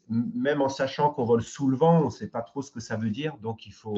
même 0.10 0.62
en 0.62 0.70
sachant 0.70 1.12
qu'on 1.12 1.26
vole 1.26 1.44
sous 1.44 1.68
le 1.68 1.78
vent, 1.78 2.02
on 2.02 2.06
ne 2.06 2.10
sait 2.10 2.30
pas 2.30 2.42
trop 2.42 2.62
ce 2.62 2.72
que 2.72 2.80
ça 2.80 2.98
veut 2.98 3.10
dire. 3.10 3.38
Donc 3.38 3.66
il 3.66 3.74
faut, 3.74 3.96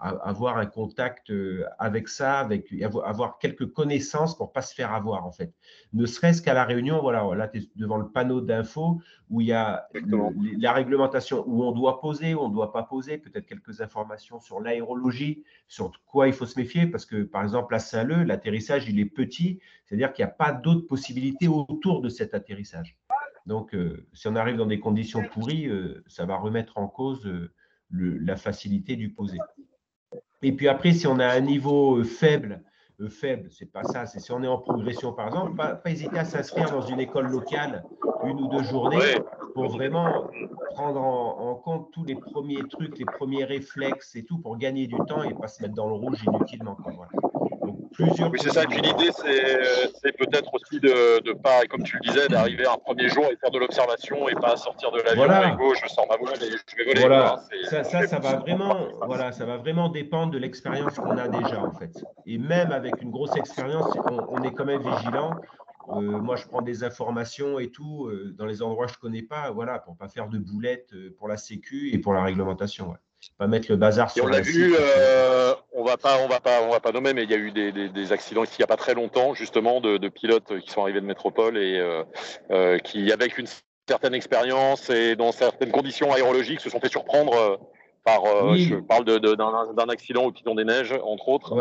avoir 0.00 0.58
un 0.58 0.66
contact 0.66 1.30
euh, 1.30 1.64
avec 1.78 2.08
ça, 2.08 2.38
avec 2.38 2.72
avoir 3.04 3.38
quelques 3.38 3.72
connaissances 3.72 4.36
pour 4.36 4.52
pas 4.52 4.62
se 4.62 4.74
faire 4.74 4.92
avoir 4.92 5.26
en 5.26 5.32
fait. 5.32 5.52
Ne 5.92 6.06
serait-ce 6.06 6.40
qu'à 6.40 6.54
la 6.54 6.64
réunion, 6.64 7.00
voilà, 7.00 7.24
là 7.34 7.48
tu 7.48 7.58
es 7.58 7.68
devant 7.76 7.96
le 7.96 8.08
panneau 8.08 8.40
d'infos 8.40 9.00
où 9.28 9.40
il 9.40 9.48
y 9.48 9.52
a 9.52 9.88
la 10.58 10.72
réglementation 10.72 11.44
où 11.46 11.64
on 11.64 11.72
doit 11.72 12.00
poser, 12.00 12.34
où 12.34 12.40
on 12.40 12.48
ne 12.48 12.54
doit 12.54 12.72
pas 12.72 12.84
poser, 12.84 13.18
peut-être 13.18 13.46
quelques 13.46 13.80
informations 13.80 14.40
sur 14.40 14.60
l'aérologie, 14.60 15.42
sur 15.66 15.92
quoi 16.06 16.28
il 16.28 16.32
faut 16.32 16.46
se 16.46 16.58
méfier 16.58 16.86
parce 16.86 17.04
que 17.04 17.24
par 17.24 17.42
exemple 17.42 17.74
à 17.74 17.80
Saint-Leu, 17.80 18.22
l'atterrissage 18.22 18.88
il 18.88 19.00
est 19.00 19.04
petit, 19.04 19.58
c'est-à-dire 19.84 20.12
qu'il 20.12 20.24
n'y 20.24 20.30
a 20.30 20.34
pas 20.34 20.52
d'autres 20.52 20.86
possibilités 20.86 21.48
autour 21.48 22.00
de 22.00 22.08
cet 22.08 22.34
atterrissage. 22.34 22.96
Donc 23.48 23.74
euh, 23.74 24.06
si 24.12 24.28
on 24.28 24.36
arrive 24.36 24.56
dans 24.56 24.66
des 24.66 24.78
conditions 24.78 25.22
pourries, 25.32 25.66
euh, 25.66 26.04
ça 26.06 26.26
va 26.26 26.36
remettre 26.36 26.76
en 26.76 26.86
cause 26.86 27.28
la 27.90 28.36
facilité 28.36 28.94
du 28.94 29.08
poser. 29.10 29.38
Et 30.42 30.52
puis 30.52 30.68
après, 30.68 30.92
si 30.92 31.06
on 31.06 31.18
a 31.18 31.26
un 31.26 31.40
niveau 31.40 31.96
euh, 31.96 32.04
faible, 32.04 32.62
euh, 33.00 33.08
faible, 33.08 33.48
c'est 33.50 33.72
pas 33.72 33.84
ça, 33.84 34.04
c'est 34.04 34.20
si 34.20 34.30
on 34.32 34.42
est 34.42 34.48
en 34.48 34.58
progression 34.58 35.14
par 35.14 35.28
exemple, 35.28 35.56
pas, 35.56 35.74
pas 35.74 35.90
hésiter 35.90 36.18
à 36.18 36.26
s'inscrire 36.26 36.70
dans 36.70 36.82
une 36.82 37.00
école 37.00 37.28
locale 37.28 37.84
une 38.24 38.38
ou 38.38 38.48
deux 38.48 38.64
journées 38.64 39.16
pour 39.54 39.68
vraiment 39.70 40.28
prendre 40.74 41.00
en, 41.00 41.54
compte 41.54 41.90
tous 41.92 42.04
les 42.04 42.16
premiers 42.16 42.62
trucs, 42.68 42.98
les 42.98 43.06
premiers 43.06 43.44
réflexes 43.44 44.14
et 44.14 44.24
tout 44.24 44.38
pour 44.38 44.58
gagner 44.58 44.86
du 44.86 44.96
temps 45.08 45.22
et 45.22 45.32
pas 45.32 45.48
se 45.48 45.62
mettre 45.62 45.74
dans 45.74 45.86
le 45.86 45.94
rouge 45.94 46.22
inutilement. 46.26 46.76
Voilà. 46.84 47.27
Oui, 47.98 48.38
c'est 48.40 48.50
ça. 48.50 48.62
Et 48.62 48.66
puis 48.66 48.80
l'idée, 48.80 49.10
c'est 49.12 50.16
peut-être 50.16 50.52
aussi 50.54 50.80
de, 50.80 51.20
de 51.22 51.32
pas, 51.32 51.64
comme 51.68 51.82
tu 51.82 51.96
le 51.96 52.08
disais, 52.08 52.28
d'arriver 52.28 52.66
un 52.66 52.78
premier 52.78 53.08
jour 53.08 53.24
et 53.24 53.36
faire 53.36 53.50
de 53.50 53.58
l'observation 53.58 54.28
et 54.28 54.34
pas 54.34 54.56
sortir 54.56 54.92
de 54.92 55.00
l'avion 55.00 55.24
voilà. 55.24 55.50
gauche, 55.56 55.78
je 55.82 55.88
sors 55.88 56.06
ma 56.08 56.16
boule 56.16 56.30
et 56.40 56.50
je 56.50 56.76
vais 56.76 56.84
voler. 56.84 57.00
Voilà. 57.00 57.36
Ça, 57.68 57.84
ça, 57.84 58.06
ça, 58.06 58.18
va 58.18 58.36
vraiment, 58.36 58.88
voilà, 59.04 59.32
ça 59.32 59.44
va 59.44 59.56
vraiment 59.56 59.88
dépendre 59.88 60.32
de 60.32 60.38
l'expérience 60.38 60.94
qu'on 60.94 61.16
a 61.16 61.28
déjà 61.28 61.60
en 61.60 61.72
fait. 61.72 62.04
Et 62.26 62.38
même 62.38 62.72
avec 62.72 63.02
une 63.02 63.10
grosse 63.10 63.36
expérience, 63.36 63.86
on, 64.28 64.42
est 64.42 64.52
quand 64.52 64.64
même 64.64 64.82
vigilant. 64.82 65.32
Euh, 65.90 66.00
moi, 66.00 66.36
je 66.36 66.46
prends 66.46 66.62
des 66.62 66.84
informations 66.84 67.58
et 67.58 67.70
tout 67.70 68.06
euh, 68.06 68.34
dans 68.36 68.46
les 68.46 68.62
endroits 68.62 68.86
que 68.86 68.92
je 68.92 68.98
connais 68.98 69.22
pas, 69.22 69.50
voilà, 69.50 69.78
pour 69.78 69.96
pas 69.96 70.08
faire 70.08 70.28
de 70.28 70.38
boulettes 70.38 70.92
euh, 70.92 71.14
pour 71.18 71.28
la 71.28 71.38
sécu 71.38 71.90
et 71.92 71.98
pour 71.98 72.12
la 72.12 72.22
réglementation. 72.22 72.90
Ouais 72.90 72.96
pas 73.36 73.46
mettre 73.46 73.70
le 73.70 73.76
bazar 73.76 74.10
sur 74.10 74.24
on 74.24 74.32
a 74.32 74.40
vu, 74.40 74.74
va 75.88 75.96
pas, 75.96 76.18
on 76.22 76.28
va 76.28 76.40
pas, 76.40 76.62
on 76.62 76.70
va 76.70 76.80
pas 76.80 76.92
nommer, 76.92 77.12
mais 77.12 77.24
il 77.24 77.30
y 77.30 77.34
a 77.34 77.38
eu 77.38 77.50
des, 77.50 77.72
des, 77.72 78.12
accidents 78.12 78.44
ici 78.44 78.54
il 78.58 78.60
n'y 78.60 78.64
a 78.64 78.68
pas 78.68 78.76
très 78.76 78.94
longtemps, 78.94 79.34
justement, 79.34 79.80
de, 79.80 79.96
de, 79.96 80.08
pilotes 80.08 80.60
qui 80.60 80.70
sont 80.70 80.82
arrivés 80.82 81.00
de 81.00 81.06
métropole 81.06 81.56
et 81.58 81.78
euh, 81.78 82.04
euh, 82.50 82.78
qui, 82.78 83.10
avec 83.12 83.38
une 83.38 83.46
certaine 83.88 84.14
expérience 84.14 84.90
et 84.90 85.16
dans 85.16 85.32
certaines 85.32 85.72
conditions 85.72 86.12
aérologiques, 86.12 86.60
se 86.60 86.70
sont 86.70 86.80
fait 86.80 86.90
surprendre 86.90 87.58
par. 88.04 88.22
Je 88.56 88.76
parle 88.76 89.04
d'un 89.04 89.88
accident 89.88 90.24
au 90.24 90.32
Piton 90.32 90.54
des 90.54 90.64
Neiges, 90.64 90.94
entre 91.02 91.28
autres. 91.28 91.54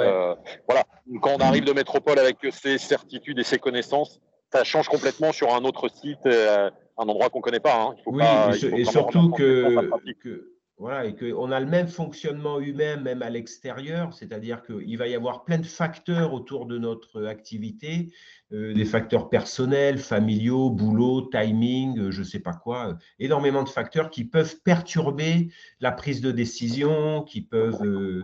voilà. 0.67 0.83
Quand 1.21 1.35
on 1.35 1.39
arrive 1.39 1.63
de 1.63 1.73
métropole 1.73 2.19
avec 2.19 2.37
ses 2.51 2.77
certitudes 2.77 3.39
et 3.39 3.43
ses 3.43 3.59
connaissances, 3.59 4.19
ça 4.51 4.63
change 4.63 4.87
complètement 4.87 5.31
sur 5.31 5.55
un 5.55 5.63
autre 5.63 5.89
site, 5.89 6.25
un 6.25 6.71
endroit 6.97 7.29
qu'on 7.29 7.41
connaît 7.41 7.59
pas. 7.59 7.75
Hein. 7.75 7.95
Il 7.97 8.03
faut 8.03 8.11
oui, 8.11 8.81
et, 8.81 8.85
surtout 8.85 9.29
que, 9.31 9.89
que 10.21 10.56
voilà, 10.79 11.05
et 11.05 11.15
qu'on 11.15 11.51
a 11.51 11.59
le 11.59 11.65
même 11.65 11.87
fonctionnement 11.87 12.59
humain 12.59 12.97
même 12.97 13.23
à 13.23 13.31
l'extérieur, 13.31 14.13
c'est-à-dire 14.13 14.61
qu'il 14.63 14.95
va 14.97 15.07
y 15.07 15.15
avoir 15.15 15.43
plein 15.43 15.57
de 15.57 15.65
facteurs 15.65 16.33
autour 16.33 16.67
de 16.67 16.77
notre 16.77 17.25
activité, 17.25 18.09
euh, 18.53 18.75
des 18.75 18.85
facteurs 18.85 19.27
personnels, 19.29 19.97
familiaux, 19.97 20.69
boulot, 20.69 21.29
timing, 21.31 21.97
euh, 21.97 22.11
je 22.11 22.19
ne 22.19 22.25
sais 22.25 22.39
pas 22.39 22.53
quoi, 22.53 22.89
euh, 22.89 22.93
énormément 23.17 23.63
de 23.63 23.69
facteurs 23.69 24.11
qui 24.11 24.23
peuvent 24.23 24.61
perturber 24.61 25.49
la 25.79 25.91
prise 25.91 26.21
de 26.21 26.31
décision, 26.31 27.23
qui 27.23 27.41
peuvent, 27.41 28.23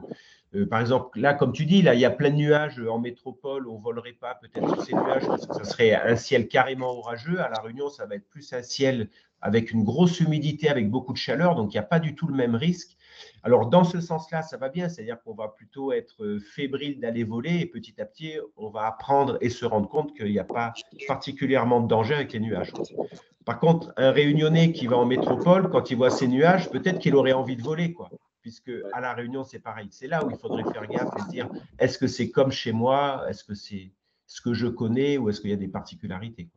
par 0.70 0.80
exemple, 0.80 1.20
là, 1.20 1.34
comme 1.34 1.52
tu 1.52 1.66
dis, 1.66 1.82
là, 1.82 1.96
il 1.96 2.00
y 2.00 2.06
a 2.06 2.12
plein 2.12 2.30
de 2.30 2.36
nuages 2.36 2.80
en 2.80 3.00
métropole, 3.00 3.68
on 3.68 3.80
ne 3.80 3.84
volerait 3.84 4.14
pas 4.14 4.36
peut-être 4.36 4.70
sur 4.70 4.84
ces 4.84 4.94
nuages 4.94 5.26
parce 5.26 5.48
que 5.48 5.56
ça 5.56 5.64
serait 5.64 5.96
un 5.96 6.16
ciel 6.16 6.48
carrément 6.48 6.92
orageux. 7.00 7.40
À 7.40 7.50
La 7.50 7.60
Réunion, 7.60 7.90
ça 7.90 8.06
va 8.06 8.14
être 8.16 8.30
plus 8.30 8.54
un 8.54 8.62
ciel 8.62 9.10
avec 9.44 9.72
une 9.72 9.84
grosse 9.84 10.22
humidité, 10.22 10.70
avec 10.70 10.90
beaucoup 10.90 11.12
de 11.12 11.18
chaleur, 11.18 11.56
donc 11.56 11.74
il 11.74 11.76
n'y 11.76 11.80
a 11.80 11.84
pas 11.84 12.00
du 12.00 12.16
tout 12.16 12.28
le 12.28 12.34
même 12.34 12.56
risque. 12.56 12.98
Alors, 13.44 13.70
dans 13.70 13.84
ce 13.84 14.00
sens-là, 14.00 14.42
ça 14.42 14.56
va 14.56 14.70
bien, 14.70 14.88
c'est-à-dire 14.88 15.22
qu'on 15.22 15.34
va 15.34 15.50
plutôt 15.50 15.92
être 15.92 16.24
euh, 16.24 16.40
fébrile 16.40 17.02
d'aller 17.02 17.26
voler 17.26 17.60
et 17.60 17.66
petit 17.66 18.02
à 18.02 18.06
petit, 18.06 18.36
on 18.56 18.70
va 18.70 18.88
apprendre 18.88 19.38
et 19.42 19.50
se 19.50 19.66
rendre 19.66 19.90
compte 19.90 20.16
qu'il 20.16 20.32
n'y 20.32 20.40
a 20.40 20.46
pas 20.46 20.74
particulièrement 21.08 21.82
de 21.82 21.88
danger 21.90 22.14
avec 22.16 22.32
les 22.32 22.40
nuages. 22.40 22.72
Par 23.46 23.60
contre, 23.60 23.94
un 23.98 24.12
réunionnais 24.12 24.72
qui 24.72 24.88
va 24.88 24.98
en 24.98 25.06
métropole, 25.06 25.70
quand 25.70 25.92
il 25.92 25.98
voit 25.98 26.10
ces 26.10 26.30
nuages, 26.30 26.70
peut-être 26.72 27.00
qu'il 27.00 27.16
aurait 27.16 27.34
envie 27.34 27.58
de 27.58 27.62
voler. 27.62 27.94
Puisque 28.42 28.72
à 28.94 29.02
la 29.02 29.14
Réunion, 29.14 29.44
c'est 29.44 29.60
pareil. 29.60 29.88
C'est 29.92 30.08
là 30.08 30.26
où 30.26 30.30
il 30.30 30.38
faudrait 30.38 30.64
faire 30.72 30.86
gaffe 30.88 31.10
et 31.18 31.22
se 31.22 31.30
dire 31.30 31.50
est-ce 31.80 31.98
que 31.98 32.08
c'est 32.08 32.30
comme 32.30 32.52
chez 32.52 32.74
moi? 32.74 33.24
Est-ce 33.30 33.44
que 33.44 33.56
c'est 33.56 33.92
ce 34.26 34.42
que 34.42 34.54
je 34.54 34.68
connais? 34.68 35.18
Ou 35.18 35.30
est-ce 35.30 35.40
qu'il 35.40 35.50
y 35.50 35.54
a 35.54 35.58
des 35.58 35.70
particularités 35.70 36.50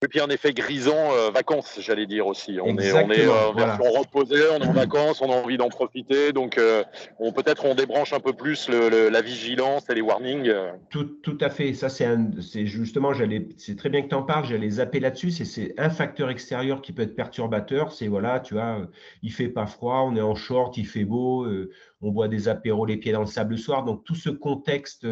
et 0.00 0.06
puis 0.06 0.20
un 0.20 0.28
effet 0.28 0.52
grisant 0.52 1.12
euh, 1.12 1.30
vacances, 1.30 1.78
j'allais 1.80 2.06
dire 2.06 2.28
aussi. 2.28 2.58
On 2.62 2.78
est, 2.78 2.92
on 2.92 3.10
est 3.10 3.26
euh, 3.26 3.48
reposé, 3.50 4.36
on 4.52 4.62
est 4.62 4.66
en 4.66 4.72
vacances, 4.72 5.20
on 5.20 5.30
a 5.30 5.34
envie 5.34 5.56
d'en 5.56 5.68
profiter. 5.68 6.32
Donc 6.32 6.56
euh, 6.56 6.84
on, 7.18 7.32
peut-être 7.32 7.64
on 7.64 7.74
débranche 7.74 8.12
un 8.12 8.20
peu 8.20 8.32
plus 8.32 8.68
la 8.68 9.20
vigilance 9.20 9.90
et 9.90 9.94
les 9.94 10.00
warnings. 10.00 10.52
Tout, 10.90 11.04
tout 11.04 11.38
à 11.40 11.50
fait. 11.50 11.74
Ça, 11.74 11.88
c'est 11.88 12.66
justement, 12.66 13.12
c'est 13.56 13.76
très 13.76 13.88
bien 13.88 14.02
que 14.02 14.08
tu 14.08 14.14
en 14.14 14.22
parles, 14.22 14.44
j'allais 14.46 14.70
zapper 14.70 15.00
là-dessus. 15.00 15.32
C'est 15.32 15.74
un 15.78 15.90
facteur 15.90 16.30
extérieur 16.30 16.80
qui 16.80 16.92
peut 16.92 17.02
être 17.02 17.16
perturbateur. 17.16 17.92
C'est 17.92 18.06
voilà, 18.06 18.38
tu 18.38 18.54
vois, 18.54 18.86
il 19.22 19.32
fait 19.32 19.48
pas 19.48 19.66
froid, 19.66 20.04
on 20.06 20.14
est 20.14 20.20
en 20.20 20.36
short, 20.36 20.76
il 20.76 20.86
fait 20.86 21.04
beau, 21.04 21.44
on 22.02 22.10
boit 22.12 22.28
des 22.28 22.46
apéros 22.46 22.86
les 22.86 22.98
pieds 22.98 23.12
dans 23.12 23.20
le 23.20 23.26
sable 23.26 23.52
le 23.52 23.56
soir. 23.56 23.84
Donc 23.84 24.04
tout 24.04 24.14
ce 24.14 24.30
contexte 24.30 25.04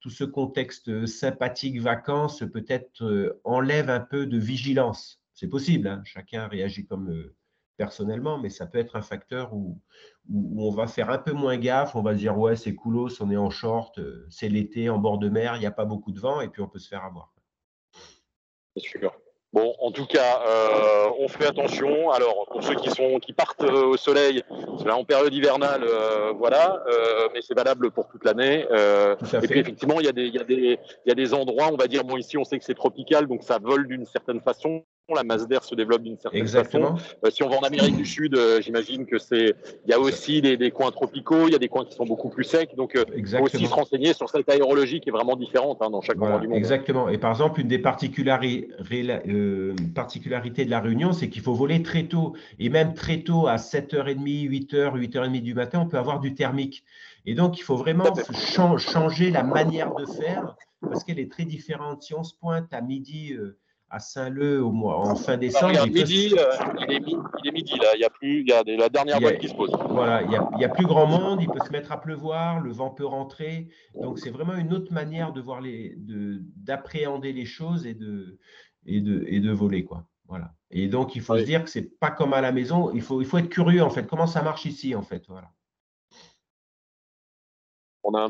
tout 0.00 0.10
ce 0.10 0.24
contexte 0.24 1.06
sympathique, 1.06 1.80
vacances, 1.80 2.44
peut-être 2.52 3.38
enlève 3.44 3.90
un 3.90 4.00
peu 4.00 4.26
de 4.26 4.38
vigilance. 4.38 5.20
C'est 5.34 5.48
possible, 5.48 5.88
hein. 5.88 6.02
chacun 6.04 6.46
réagit 6.48 6.86
comme 6.86 7.30
personnellement, 7.76 8.38
mais 8.38 8.48
ça 8.48 8.66
peut 8.66 8.78
être 8.78 8.96
un 8.96 9.02
facteur 9.02 9.52
où, 9.52 9.80
on 10.28 10.70
va 10.70 10.86
faire 10.86 11.10
un 11.10 11.18
peu 11.18 11.32
moins 11.32 11.56
gaffe, 11.56 11.94
on 11.94 12.02
va 12.02 12.14
se 12.14 12.18
dire 12.18 12.36
ouais 12.36 12.56
c'est 12.56 12.74
coolos, 12.74 13.20
on 13.20 13.30
est 13.30 13.36
en 13.36 13.50
short, 13.50 14.00
c'est 14.28 14.48
l'été 14.48 14.88
en 14.88 14.98
bord 14.98 15.18
de 15.18 15.28
mer, 15.28 15.56
il 15.56 15.60
n'y 15.60 15.66
a 15.66 15.70
pas 15.70 15.84
beaucoup 15.84 16.10
de 16.10 16.18
vent 16.18 16.40
et 16.40 16.48
puis 16.48 16.62
on 16.62 16.68
peut 16.68 16.78
se 16.78 16.88
faire 16.88 17.04
avoir. 17.04 17.32
C'est 18.74 18.82
sûr. 18.82 19.12
Bon, 19.56 19.74
en 19.80 19.90
tout 19.90 20.04
cas, 20.04 20.42
euh, 20.46 21.08
on 21.18 21.28
fait 21.28 21.46
attention. 21.46 22.10
Alors, 22.10 22.44
pour 22.52 22.62
ceux 22.62 22.74
qui 22.74 22.90
sont 22.90 23.18
qui 23.18 23.32
partent 23.32 23.62
euh, 23.62 23.86
au 23.86 23.96
soleil, 23.96 24.42
c'est 24.78 24.90
en 24.90 25.02
période 25.02 25.32
hivernale, 25.32 25.82
euh, 25.82 26.34
voilà, 26.36 26.84
mais 27.32 27.40
c'est 27.40 27.54
valable 27.54 27.90
pour 27.90 28.06
toute 28.06 28.22
l'année. 28.26 28.66
et 28.70 29.46
puis 29.48 29.58
effectivement, 29.58 29.98
il 29.98 30.04
y 30.04 30.10
a 30.10 30.12
des 30.12 30.26
il 30.26 30.34
y 30.34 30.38
a 30.38 30.44
des 30.44 30.78
il 31.06 31.08
y 31.08 31.10
a 31.10 31.14
des 31.14 31.32
endroits, 31.32 31.70
on 31.72 31.76
va 31.78 31.86
dire, 31.86 32.04
bon 32.04 32.18
ici, 32.18 32.36
on 32.36 32.44
sait 32.44 32.58
que 32.58 32.66
c'est 32.66 32.74
tropical, 32.74 33.26
donc 33.28 33.44
ça 33.44 33.58
vole 33.58 33.88
d'une 33.88 34.04
certaine 34.04 34.42
façon 34.42 34.84
la 35.14 35.24
masse 35.24 35.46
d'air 35.46 35.62
se 35.62 35.74
développe 35.74 36.02
d'une 36.02 36.18
certaine 36.18 36.40
Exactement. 36.40 36.96
façon. 36.96 37.16
Euh, 37.24 37.30
si 37.30 37.42
on 37.42 37.48
va 37.48 37.56
en 37.58 37.62
Amérique 37.62 37.96
du 37.96 38.04
Sud, 38.04 38.36
euh, 38.36 38.60
j'imagine 38.60 39.06
que 39.06 39.18
c'est, 39.18 39.54
il 39.84 39.90
y 39.90 39.92
a 39.92 40.00
aussi 40.00 40.42
des, 40.42 40.70
coins 40.70 40.90
tropicaux, 40.90 41.46
il 41.46 41.52
y 41.52 41.54
a 41.54 41.58
des 41.58 41.68
coins 41.68 41.84
qui 41.84 41.94
sont 41.94 42.06
beaucoup 42.06 42.28
plus 42.28 42.44
secs, 42.44 42.74
donc 42.76 42.92
il 42.94 43.00
euh, 43.00 43.38
faut 43.38 43.44
aussi 43.44 43.66
se 43.66 43.72
renseigner 43.72 44.12
sur 44.14 44.28
cette 44.28 44.48
aérologie 44.48 45.00
qui 45.00 45.10
est 45.10 45.12
vraiment 45.12 45.36
différente 45.36 45.78
hein, 45.80 45.90
dans 45.90 46.00
chaque 46.00 46.20
endroit 46.20 46.40
du 46.40 46.48
monde. 46.48 46.56
Exactement. 46.56 47.08
Et 47.08 47.18
par 47.18 47.30
exemple, 47.30 47.60
une 47.60 47.68
des 47.68 47.78
particularités 47.78 48.74
de 50.64 50.70
la 50.70 50.80
Réunion, 50.80 51.12
c'est 51.12 51.28
qu'il 51.28 51.42
faut 51.42 51.54
voler 51.54 51.82
très 51.82 52.04
tôt, 52.04 52.34
et 52.58 52.68
même 52.68 52.94
très 52.94 53.18
tôt, 53.18 53.46
à 53.46 53.56
7h30, 53.56 54.16
8h, 54.48 54.98
8h30 54.98 55.40
du 55.40 55.54
matin, 55.54 55.80
on 55.80 55.86
peut 55.86 55.98
avoir 55.98 56.18
du 56.20 56.34
thermique. 56.34 56.82
Et 57.26 57.34
donc, 57.34 57.58
il 57.58 57.62
faut 57.62 57.76
vraiment 57.76 58.12
changer 58.78 59.30
la 59.30 59.42
manière 59.42 59.94
de 59.94 60.06
faire 60.06 60.56
parce 60.80 61.04
qu'elle 61.04 61.18
est 61.18 61.30
très 61.30 61.44
différente. 61.44 62.02
Si 62.02 62.14
on 62.14 62.22
se 62.22 62.34
pointe 62.34 62.72
à 62.72 62.80
midi, 62.80 63.34
à 63.88 64.00
Saint-Leu 64.00 64.62
au 64.62 64.72
mois, 64.72 64.98
en 64.98 65.14
fin 65.14 65.36
décembre. 65.36 65.74
il, 65.86 65.92
midi, 65.92 66.34
euh, 66.36 66.44
il, 66.88 66.92
est, 66.92 67.52
midi 67.52 67.78
là, 67.78 67.94
il 67.94 68.00
y 68.00 68.04
a 68.04 68.10
plus, 68.10 68.40
il 68.40 68.48
y 68.48 68.52
a 68.52 68.62
la 68.64 68.88
dernière 68.88 69.20
boîte 69.20 69.38
qui 69.38 69.48
se 69.48 69.54
pose. 69.54 69.70
Voilà, 69.88 70.22
il 70.22 70.60
y, 70.60 70.64
a, 70.64 70.68
plus 70.68 70.86
grand 70.86 71.06
monde, 71.06 71.40
il 71.40 71.48
peut 71.48 71.64
se 71.64 71.70
mettre 71.70 71.92
à 71.92 72.00
pleuvoir, 72.00 72.60
le 72.60 72.72
vent 72.72 72.90
peut 72.90 73.06
rentrer. 73.06 73.68
Donc 73.94 74.18
c'est 74.18 74.30
vraiment 74.30 74.54
une 74.54 74.72
autre 74.72 74.92
manière 74.92 75.32
de 75.32 75.40
voir 75.40 75.60
les, 75.60 75.94
d'appréhender 75.98 77.32
les 77.32 77.46
choses 77.46 77.86
et 77.86 77.94
de, 77.94 78.38
et 78.86 79.00
de, 79.00 79.24
et 79.28 79.40
de 79.40 79.52
voler 79.52 79.84
quoi. 79.84 80.06
Voilà. 80.26 80.52
Et 80.70 80.88
donc 80.88 81.14
il 81.14 81.22
faut 81.22 81.38
se 81.38 81.44
dire 81.44 81.62
que 81.62 81.70
c'est 81.70 81.98
pas 82.00 82.10
comme 82.10 82.32
à 82.32 82.40
la 82.40 82.50
maison. 82.50 82.90
Il 82.92 83.02
faut, 83.02 83.20
il 83.20 83.26
faut 83.26 83.38
être 83.38 83.48
curieux 83.48 83.82
en 83.82 83.90
fait. 83.90 84.06
Comment 84.06 84.26
ça 84.26 84.42
marche 84.42 84.64
ici 84.64 84.96
en 84.96 85.02
fait? 85.02 85.22
Voilà 85.28 85.50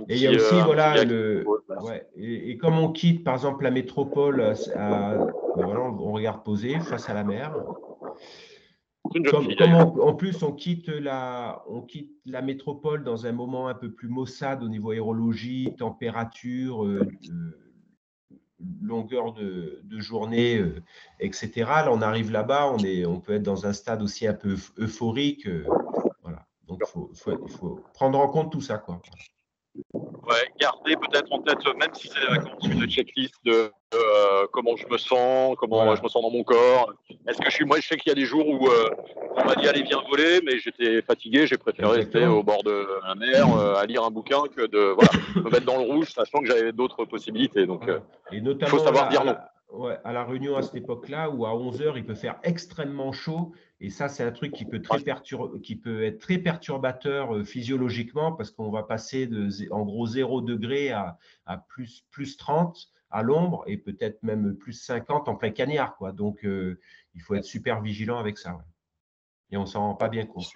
et 0.09 0.14
il 0.14 0.21
y 0.21 0.26
a 0.26 0.30
aussi, 0.30 0.54
euh, 0.54 0.62
voilà, 0.64 1.04
le, 1.04 1.45
et, 2.16 2.56
comme 2.56 2.78
on 2.78 2.92
quitte, 2.92 3.25
par 3.25 3.35
exemple, 3.35 3.64
la 3.64 3.71
métropole, 3.71 4.54
ben 4.75 5.33
on 5.56 6.12
regarde 6.12 6.42
poser 6.45 6.80
face 6.80 7.09
à 7.09 7.14
la 7.14 7.25
mer. 7.25 7.54
Comme, 9.30 9.49
en 10.00 10.14
plus 10.14 10.42
on 10.42 10.52
quitte, 10.52 10.88
la, 10.88 11.62
on 11.68 11.83
quitte 11.83 12.11
la 12.25 12.42
métropole 12.42 13.04
dans 13.04 13.26
un 13.26 13.33
moment 13.33 13.68
un 13.68 13.75
peu 13.75 13.92
plus 13.92 14.09
maussade 14.09 14.64
au 14.64 14.68
niveau 14.68 14.90
aérologie, 14.90 15.75
température, 15.78 16.85
euh, 16.85 17.06
longueur 18.83 19.33
de, 19.33 19.80
journée, 19.99 20.59
euh, 20.59 20.83
etc. 21.21 21.52
Là, 21.56 21.92
on 21.92 22.02
arrive 22.02 22.33
là-bas, 22.33 22.73
on, 22.73 22.78
est, 22.78 23.06
on 23.06 23.21
peut 23.21 23.35
être 23.35 23.45
dans 23.45 23.66
un 23.66 23.73
stade 23.73 24.02
aussi 24.02 24.26
un 24.26 24.35
peu 24.35 24.56
euphorique. 24.78 25.49
voilà. 26.23 26.47
Donc, 26.66 26.80
il 26.83 26.90
faut, 26.90 27.11
faut, 27.14 27.47
faut, 27.47 27.80
prendre 27.95 28.18
en 28.18 28.28
compte 28.28 28.50
tout 28.50 28.61
ça. 28.61 28.78
Quoi. 28.78 29.00
Ouais, 30.28 30.50
garder 30.61 30.97
peut-être 30.97 31.33
en 31.33 31.40
tête, 31.40 31.64
même 31.78 31.95
si 31.95 32.09
c'est 32.09 32.21
des 32.21 32.26
vacances, 32.26 32.64
une 32.64 32.90
checklist 32.90 33.35
de 33.45 33.71
euh, 33.95 34.47
comment 34.52 34.75
je 34.76 34.85
me 34.88 34.99
sens, 34.99 35.54
comment 35.56 35.95
je 35.95 36.02
me 36.02 36.09
sens 36.09 36.21
dans 36.21 36.30
mon 36.30 36.42
corps. 36.42 36.92
Est-ce 37.28 37.38
que 37.38 37.45
je 37.49 37.54
suis, 37.54 37.64
moi, 37.64 37.78
je 37.78 37.87
sais 37.87 37.97
qu'il 37.97 38.11
y 38.11 38.12
a 38.12 38.16
des 38.16 38.25
jours 38.25 38.49
où 38.49 38.66
euh, 38.66 38.90
on 39.37 39.45
m'a 39.45 39.54
dit 39.54 39.68
allez 39.68 39.83
viens 39.85 40.02
voler, 40.11 40.40
mais 40.45 40.59
j'étais 40.59 41.00
fatigué, 41.02 41.47
j'ai 41.47 41.56
préféré 41.59 41.99
rester 41.99 42.26
au 42.26 42.42
bord 42.42 42.64
de 42.64 42.88
la 43.06 43.14
mer, 43.14 43.56
euh, 43.56 43.76
à 43.76 43.87
lire 43.87 44.02
un 44.02 44.11
bouquin 44.11 44.42
que 44.54 44.66
de 44.66 44.95
voilà, 44.97 45.11
me 45.37 45.49
mettre 45.49 45.66
dans 45.66 45.78
le 45.78 45.85
rouge, 45.85 46.11
sachant 46.12 46.40
que 46.40 46.47
j'avais 46.47 46.73
d'autres 46.73 47.04
possibilités. 47.04 47.64
Donc, 47.64 47.88
il 48.33 48.66
faut 48.66 48.80
savoir 48.80 49.09
dire 49.09 49.25
non 49.25 49.37
à 50.04 50.12
la 50.12 50.25
réunion 50.25 50.56
à 50.56 50.62
cette 50.62 50.76
époque-là, 50.76 51.30
où 51.30 51.44
à 51.44 51.50
11h, 51.50 51.94
il 51.96 52.04
peut 52.04 52.14
faire 52.14 52.38
extrêmement 52.42 53.12
chaud. 53.12 53.52
Et 53.80 53.90
ça, 53.90 54.08
c'est 54.08 54.23
un 54.23 54.32
truc 54.32 54.52
qui 54.52 54.64
peut, 54.64 54.80
très 54.80 55.04
qui 55.62 55.76
peut 55.76 56.04
être 56.04 56.18
très 56.18 56.38
perturbateur 56.38 57.35
euh, 57.35 57.44
physiologiquement 57.44 58.32
parce 58.32 58.50
qu'on 58.50 58.70
va 58.70 58.82
passer 58.85 59.26
de, 59.26 59.50
en 59.70 59.85
gros 59.85 60.06
0 60.06 60.40
degré 60.40 60.92
à, 60.92 61.18
plus, 61.68 62.06
plus 62.11 62.37
30 62.37 62.90
à 63.11 63.23
l'ombre 63.23 63.64
et 63.66 63.76
peut-être 63.76 64.23
même 64.23 64.56
plus 64.56 64.73
50 64.73 65.28
en 65.28 65.37
plein 65.37 65.50
cagnard. 65.50 65.96
Quoi. 65.96 66.12
Donc, 66.12 66.44
euh, 66.44 66.80
il 67.14 67.23
faut 67.23 67.35
être 67.35 67.44
super 67.44 67.82
vigilant 67.82 68.18
avec 68.18 68.38
ça. 68.38 68.58
Et 69.50 69.56
on 69.56 69.66
s'en 69.66 69.80
rend 69.80 69.94
pas 69.94 70.08
bien 70.08 70.26
compte. 70.26 70.54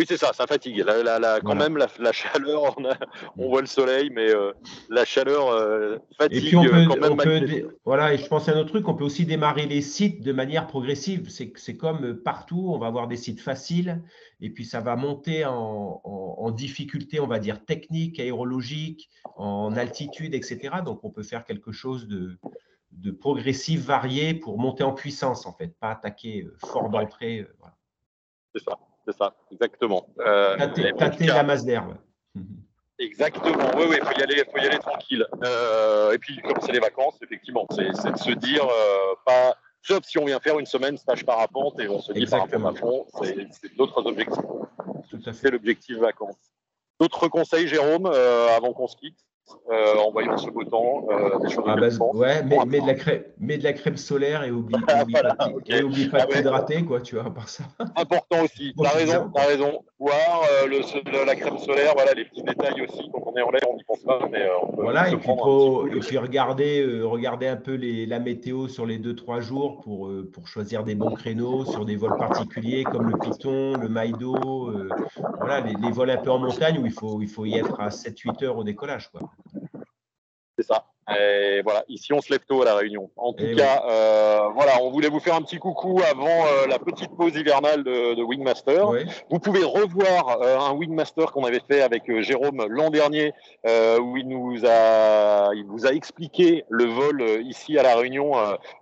Oui, 0.00 0.06
c'est 0.08 0.16
ça, 0.16 0.32
ça 0.32 0.46
fatigue. 0.46 0.78
La, 0.78 1.40
quand 1.44 1.54
même, 1.54 1.76
la, 1.76 2.12
chaleur, 2.12 2.74
on, 3.36 3.48
voit 3.50 3.60
le 3.60 3.66
soleil, 3.66 4.08
mais 4.08 4.30
euh, 4.30 4.52
la 4.88 5.04
chaleur 5.04 5.48
euh, 5.48 5.98
fatigue 6.16 6.38
et 6.38 6.48
puis 6.48 6.56
on 6.56 6.64
peut, 6.64 6.86
quand 6.86 7.16
même. 7.16 7.70
voilà, 7.84 8.14
et 8.14 8.16
je 8.16 8.26
pense 8.26 8.48
à 8.48 8.52
un 8.52 8.60
autre 8.60 8.70
truc, 8.70 8.88
on 8.88 8.94
peut 8.94 9.04
aussi 9.04 9.26
démarrer 9.26 9.66
les 9.66 9.82
sites 9.82 10.22
de 10.22 10.32
manière 10.32 10.66
progressive. 10.66 11.28
C'est 11.28 11.76
comme 11.76 12.14
partout, 12.14 12.70
on 12.72 12.78
va 12.78 12.86
avoir 12.86 13.08
des 13.08 13.18
sites 13.18 13.42
faciles, 13.42 14.02
et 14.40 14.48
puis 14.48 14.64
ça 14.64 14.80
va 14.80 14.96
monter 14.96 15.44
en, 15.44 16.50
difficulté, 16.56 17.20
on 17.20 17.26
va 17.26 17.38
dire, 17.38 17.62
technique, 17.66 18.18
aérologique, 18.20 19.10
en 19.36 19.76
altitude, 19.76 20.34
etc. 20.34 20.76
Donc 20.82 21.04
on 21.04 21.10
peut 21.10 21.22
faire 21.22 21.44
quelque 21.44 21.72
chose 21.72 22.08
de, 22.08 22.38
de 22.92 23.10
progressif, 23.10 23.84
varié, 23.84 24.32
pour 24.32 24.58
monter 24.58 24.82
en 24.82 24.92
puissance, 24.92 25.44
en 25.44 25.52
fait, 25.52 25.78
pas 25.78 25.90
attaquer 25.90 26.44
euh, 26.44 26.56
fort 26.64 26.88
d'entrée. 26.88 27.46
Voilà. 27.58 27.76
C'est 28.54 28.64
ça 28.64 28.78
c'est 29.06 29.16
ça, 29.16 29.34
exactement. 29.50 30.06
Euh, 30.20 30.56
tâter, 30.56 31.26
la 31.26 31.42
masse 31.42 31.64
d'air. 31.64 31.86
Exactement, 32.98 33.70
oui, 33.76 33.84
oui, 33.88 33.96
il 33.98 34.06
faut 34.06 34.18
y 34.18 34.22
aller, 34.22 34.44
faut 34.44 34.58
y 34.58 34.66
aller 34.66 34.78
tranquille. 34.78 35.26
Euh, 35.42 36.12
et 36.12 36.18
puis, 36.18 36.38
comme 36.42 36.58
c'est 36.60 36.72
les 36.72 36.80
vacances, 36.80 37.16
effectivement, 37.22 37.66
c'est 37.70 38.12
de 38.12 38.18
se 38.18 38.32
dire, 38.32 38.62
euh, 38.64 39.14
pas, 39.24 39.54
sauf 39.80 40.04
si 40.04 40.18
on 40.18 40.26
vient 40.26 40.38
faire 40.38 40.58
une 40.58 40.66
semaine 40.66 40.98
stage 40.98 41.24
parapente 41.24 41.80
et 41.80 41.88
on 41.88 42.00
se 42.00 42.12
dit 42.12 42.26
parapente 42.26 42.76
à 42.76 42.78
fond, 42.78 43.06
c'est 43.22 43.76
d'autres 43.76 44.06
objectifs. 44.06 44.44
C'est 45.32 45.50
l'objectif 45.50 45.96
vacances. 45.96 46.36
D'autres 47.00 47.28
conseils, 47.28 47.66
Jérôme, 47.66 48.06
avant 48.06 48.74
qu'on 48.74 48.86
se 48.86 48.96
quitte? 48.96 49.18
Euh, 49.70 49.94
en 49.96 50.10
voyant 50.10 50.36
ce 50.36 50.50
beau 50.50 50.64
temps, 50.64 51.06
euh, 51.10 51.38
des 51.38 51.48
choses 51.48 51.64
ah 51.66 51.76
bah, 51.76 51.88
ouais, 52.14 52.42
mais, 52.42 52.56
mets, 52.66 52.80
de 52.80 52.86
la 52.86 52.94
crème, 52.94 53.22
de 53.38 53.62
la 53.62 53.72
crème 53.72 53.96
solaire 53.96 54.42
et 54.42 54.50
oublie, 54.50 54.74
oublie 55.02 55.14
pas, 55.14 55.48
et 55.66 55.82
oublie 55.82 56.08
pas 56.08 56.26
de 56.26 56.32
t'hydrater, 56.32 56.84
quoi, 56.84 57.00
tu 57.00 57.14
vois, 57.14 57.32
par 57.32 57.48
ça. 57.48 57.64
Important 57.96 58.42
aussi, 58.42 58.74
tu 58.76 58.86
as 58.86 58.90
raison, 58.90 59.30
tu 59.32 59.40
as 59.40 59.46
raison. 59.46 59.84
Voir 60.00 60.42
euh, 60.50 60.66
le, 60.66 61.26
la 61.26 61.36
crème 61.36 61.58
solaire, 61.58 61.92
voilà, 61.94 62.14
les 62.14 62.24
petits 62.24 62.42
détails 62.42 62.80
aussi. 62.82 63.10
Quand 63.12 63.22
on 63.26 63.36
est 63.36 63.42
en 63.42 63.50
l'air, 63.50 63.60
on 63.70 63.76
n'y 63.76 63.84
pense 63.84 64.00
pas, 64.00 64.18
mais 64.32 64.46
on 64.62 64.72
peut 64.72 64.82
Voilà, 64.82 65.10
et 65.10 65.16
puis, 65.16 65.28
faut, 65.28 65.86
et 65.86 66.00
puis 66.00 66.16
regarder, 66.16 67.02
regarder 67.04 67.46
un 67.46 67.56
peu 67.56 67.74
les, 67.74 68.06
la 68.06 68.18
météo 68.18 68.66
sur 68.66 68.86
les 68.86 68.98
2-3 68.98 69.40
jours 69.40 69.82
pour, 69.82 70.10
pour 70.32 70.48
choisir 70.48 70.84
des 70.84 70.94
bons 70.94 71.12
créneaux 71.12 71.66
sur 71.66 71.84
des 71.84 71.96
vols 71.96 72.16
particuliers 72.16 72.84
comme 72.84 73.10
le 73.10 73.18
Python, 73.18 73.74
le 73.76 73.88
Maïdo, 73.90 74.72
voilà, 75.38 75.60
les, 75.60 75.74
les, 75.74 75.90
vols 75.92 76.10
un 76.10 76.16
peu 76.16 76.30
en 76.30 76.38
montagne 76.38 76.78
où 76.78 76.86
il 76.86 76.92
faut, 76.92 77.20
il 77.20 77.28
faut 77.28 77.44
y 77.44 77.56
être 77.56 77.78
à 77.78 77.88
7-8 77.90 78.44
heures 78.44 78.56
au 78.56 78.64
décollage, 78.64 79.10
quoi. 79.10 79.20
C'est 80.60 80.66
ça. 80.74 80.89
Et 81.18 81.62
voilà, 81.62 81.84
ici 81.88 82.12
on 82.12 82.20
se 82.20 82.30
lève 82.30 82.44
tôt 82.46 82.62
à 82.62 82.64
la 82.64 82.74
Réunion. 82.74 83.10
En 83.16 83.32
tout 83.32 83.54
cas, 83.56 83.82
euh, 83.88 84.48
voilà, 84.54 84.82
on 84.82 84.90
voulait 84.90 85.08
vous 85.08 85.20
faire 85.20 85.34
un 85.34 85.42
petit 85.42 85.58
coucou 85.58 86.00
avant 86.08 86.26
euh, 86.26 86.66
la 86.68 86.78
petite 86.78 87.10
pause 87.16 87.34
hivernale 87.36 87.82
de, 87.82 88.14
de 88.14 88.22
Wingmaster. 88.22 88.86
Vous 89.30 89.38
pouvez 89.38 89.64
revoir 89.64 90.40
euh, 90.40 90.58
un 90.58 90.72
Wingmaster 90.72 91.32
qu'on 91.32 91.44
avait 91.44 91.62
fait 91.68 91.82
avec 91.82 92.02
Jérôme 92.20 92.64
l'an 92.68 92.90
dernier, 92.90 93.32
où 93.64 94.16
il 94.16 94.28
nous 94.28 94.64
a, 94.66 95.52
il 95.54 95.64
vous 95.66 95.86
a 95.86 95.92
expliqué 95.92 96.64
le 96.68 96.84
vol 96.84 97.22
ici 97.44 97.78
à 97.78 97.82
la 97.82 97.96
Réunion 97.96 98.32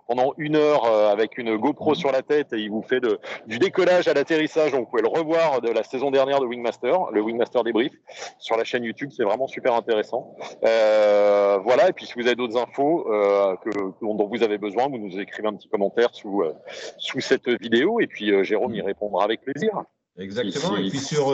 pendant 0.07 0.33
une 0.37 0.55
heure 0.55 0.85
avec 0.85 1.37
une 1.37 1.57
GoPro 1.57 1.95
sur 1.95 2.11
la 2.11 2.21
tête 2.21 2.53
et 2.53 2.57
il 2.57 2.69
vous 2.69 2.81
fait 2.81 2.99
de, 2.99 3.19
du 3.47 3.59
décollage 3.59 4.07
à 4.07 4.13
l'atterrissage. 4.13 4.71
Donc 4.71 4.81
vous 4.81 4.85
pouvez 4.87 5.01
le 5.01 5.07
revoir 5.07 5.61
de 5.61 5.69
la 5.69 5.83
saison 5.83 6.11
dernière 6.11 6.39
de 6.39 6.45
Wingmaster, 6.45 7.11
le 7.11 7.21
Wingmaster 7.21 7.63
débrief 7.63 7.93
sur 8.37 8.57
la 8.57 8.63
chaîne 8.63 8.83
YouTube. 8.83 9.11
C'est 9.15 9.23
vraiment 9.23 9.47
super 9.47 9.73
intéressant. 9.73 10.35
voilà, 10.61 11.89
et 11.89 11.93
puis 11.93 12.05
vous 12.19 12.27
avez 12.27 12.35
d'autres 12.35 12.57
infos 12.57 13.11
euh, 13.11 13.55
que, 13.63 13.69
dont 14.01 14.27
vous 14.27 14.43
avez 14.43 14.57
besoin, 14.57 14.87
vous 14.87 14.97
nous 14.97 15.19
écrivez 15.19 15.47
un 15.47 15.53
petit 15.53 15.69
commentaire 15.69 16.13
sous, 16.13 16.41
euh, 16.41 16.53
sous 16.97 17.21
cette 17.21 17.47
vidéo 17.61 17.99
et 18.01 18.07
puis 18.07 18.31
euh, 18.31 18.43
Jérôme 18.43 18.75
y 18.75 18.81
répondra 18.81 19.23
avec 19.23 19.41
plaisir. 19.41 19.71
Exactement. 20.17 20.75
et 20.75 20.89
puis 20.89 20.97
sur. 20.97 21.33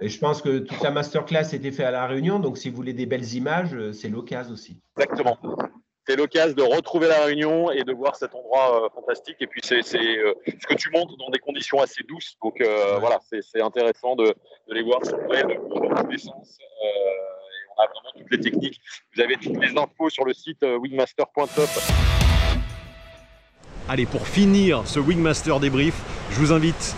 et 0.00 0.08
je 0.08 0.18
pense 0.20 0.40
que 0.40 0.58
toute 0.58 0.80
la 0.82 0.92
masterclass 0.92 1.52
était 1.52 1.72
faite 1.72 1.86
à 1.86 1.90
La 1.90 2.06
Réunion, 2.06 2.38
donc 2.38 2.58
si 2.58 2.70
vous 2.70 2.76
voulez 2.76 2.92
des 2.92 3.06
belles 3.06 3.34
images, 3.34 3.76
c'est 3.90 4.08
l'occasion 4.08 4.52
aussi. 4.52 4.80
Exactement. 4.96 5.36
C'est 6.06 6.14
l'occasion 6.14 6.54
de 6.54 6.62
retrouver 6.62 7.08
La 7.08 7.24
Réunion 7.24 7.72
et 7.72 7.82
de 7.82 7.92
voir 7.92 8.14
cet 8.14 8.36
endroit 8.36 8.88
fantastique. 8.94 9.38
Et 9.40 9.48
puis, 9.48 9.62
c'est 9.64 9.82
ce 9.82 9.96
que 10.68 10.74
tu 10.74 10.90
montres 10.90 11.16
dans 11.16 11.30
des 11.30 11.40
conditions 11.40 11.80
assez 11.80 12.04
douces. 12.04 12.36
Donc, 12.40 12.62
voilà, 13.00 13.18
c'est 13.42 13.60
intéressant 13.60 14.14
de, 14.14 14.26
de, 14.26 14.74
les 14.74 14.82
voir 14.82 15.04
sur 15.04 15.16
de, 15.16 15.24
de 15.24 16.02
tous 16.02 16.10
les 16.10 16.18
sens 16.18 16.58
on 16.73 16.73
a 18.34 18.40
vraiment 18.40 18.42
toutes 18.42 18.44
les 18.44 18.50
techniques. 18.50 18.80
Vous 19.14 19.22
avez 19.22 19.36
toutes 19.36 19.60
les 19.60 19.76
infos 19.76 20.10
sur 20.10 20.24
le 20.24 20.32
site 20.32 20.62
wingmaster.top. 20.62 21.68
Allez, 23.88 24.06
pour 24.06 24.26
finir 24.26 24.82
ce 24.86 24.98
Wingmaster 24.98 25.60
débrief, 25.60 25.94
je 26.30 26.36
vous 26.36 26.52
invite 26.52 26.96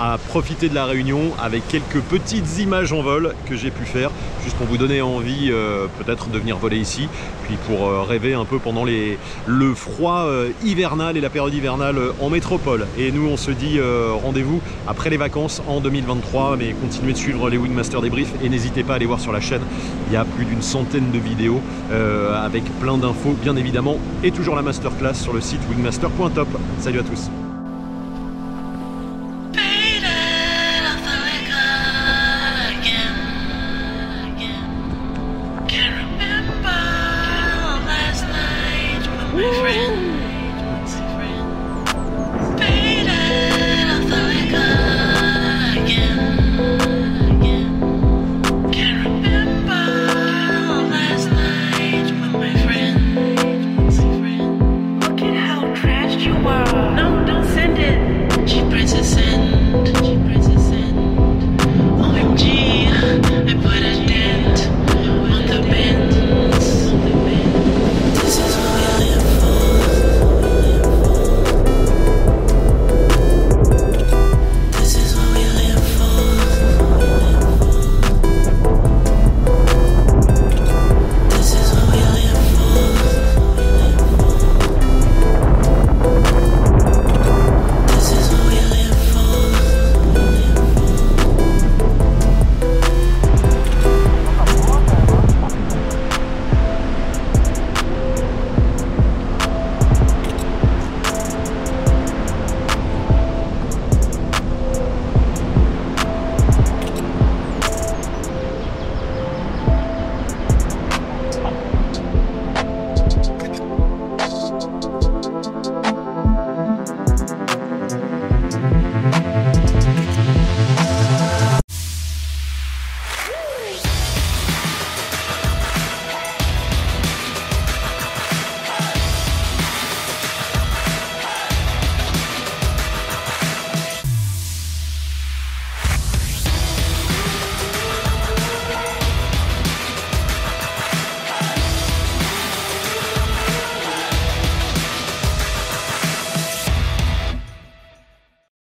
à 0.00 0.18
profiter 0.28 0.68
de 0.68 0.74
la 0.74 0.84
réunion 0.84 1.32
avec 1.42 1.66
quelques 1.68 2.00
petites 2.00 2.58
images 2.58 2.92
en 2.92 3.02
vol 3.02 3.34
que 3.46 3.56
j'ai 3.56 3.70
pu 3.70 3.84
faire, 3.84 4.10
juste 4.42 4.56
pour 4.56 4.66
vous 4.66 4.76
donner 4.76 5.02
envie 5.02 5.50
euh, 5.50 5.86
peut-être 5.98 6.28
de 6.28 6.38
venir 6.38 6.56
voler 6.58 6.78
ici, 6.78 7.08
puis 7.44 7.56
pour 7.66 7.88
euh, 7.88 8.02
rêver 8.02 8.34
un 8.34 8.44
peu 8.44 8.58
pendant 8.58 8.84
les, 8.84 9.18
le 9.46 9.74
froid 9.74 10.24
euh, 10.26 10.50
hivernal 10.64 11.16
et 11.16 11.20
la 11.20 11.30
période 11.30 11.54
hivernale 11.54 11.98
en 12.20 12.30
métropole. 12.30 12.86
Et 12.98 13.12
nous 13.12 13.26
on 13.26 13.36
se 13.36 13.50
dit 13.50 13.78
rendez-vous 14.22 14.60
après 14.86 15.10
les 15.10 15.16
vacances 15.16 15.62
en 15.66 15.80
2023, 15.80 16.56
mais 16.56 16.74
continuez 16.80 17.12
de 17.12 17.18
suivre 17.18 17.48
les 17.48 17.56
Wingmaster 17.56 18.00
débrief 18.00 18.28
et 18.42 18.48
n'hésitez 18.48 18.82
pas 18.82 18.94
à 18.94 18.96
aller 18.96 19.06
voir 19.06 19.20
sur 19.20 19.32
la 19.32 19.40
chaîne, 19.40 19.62
il 20.08 20.12
y 20.12 20.16
a 20.16 20.24
plus 20.24 20.44
d'une 20.44 20.62
centaine 20.62 21.10
de 21.10 21.18
vidéos 21.18 21.60
avec 22.34 22.64
plein 22.80 22.98
d'infos 22.98 23.34
bien 23.42 23.56
évidemment, 23.56 23.98
et 24.22 24.30
toujours 24.30 24.56
la 24.56 24.62
masterclass 24.62 25.14
sur 25.14 25.32
le 25.32 25.40
site 25.40 25.60
wingmaster.top. 25.70 26.48
Salut 26.80 27.00
à 27.00 27.02
tous 27.02 27.30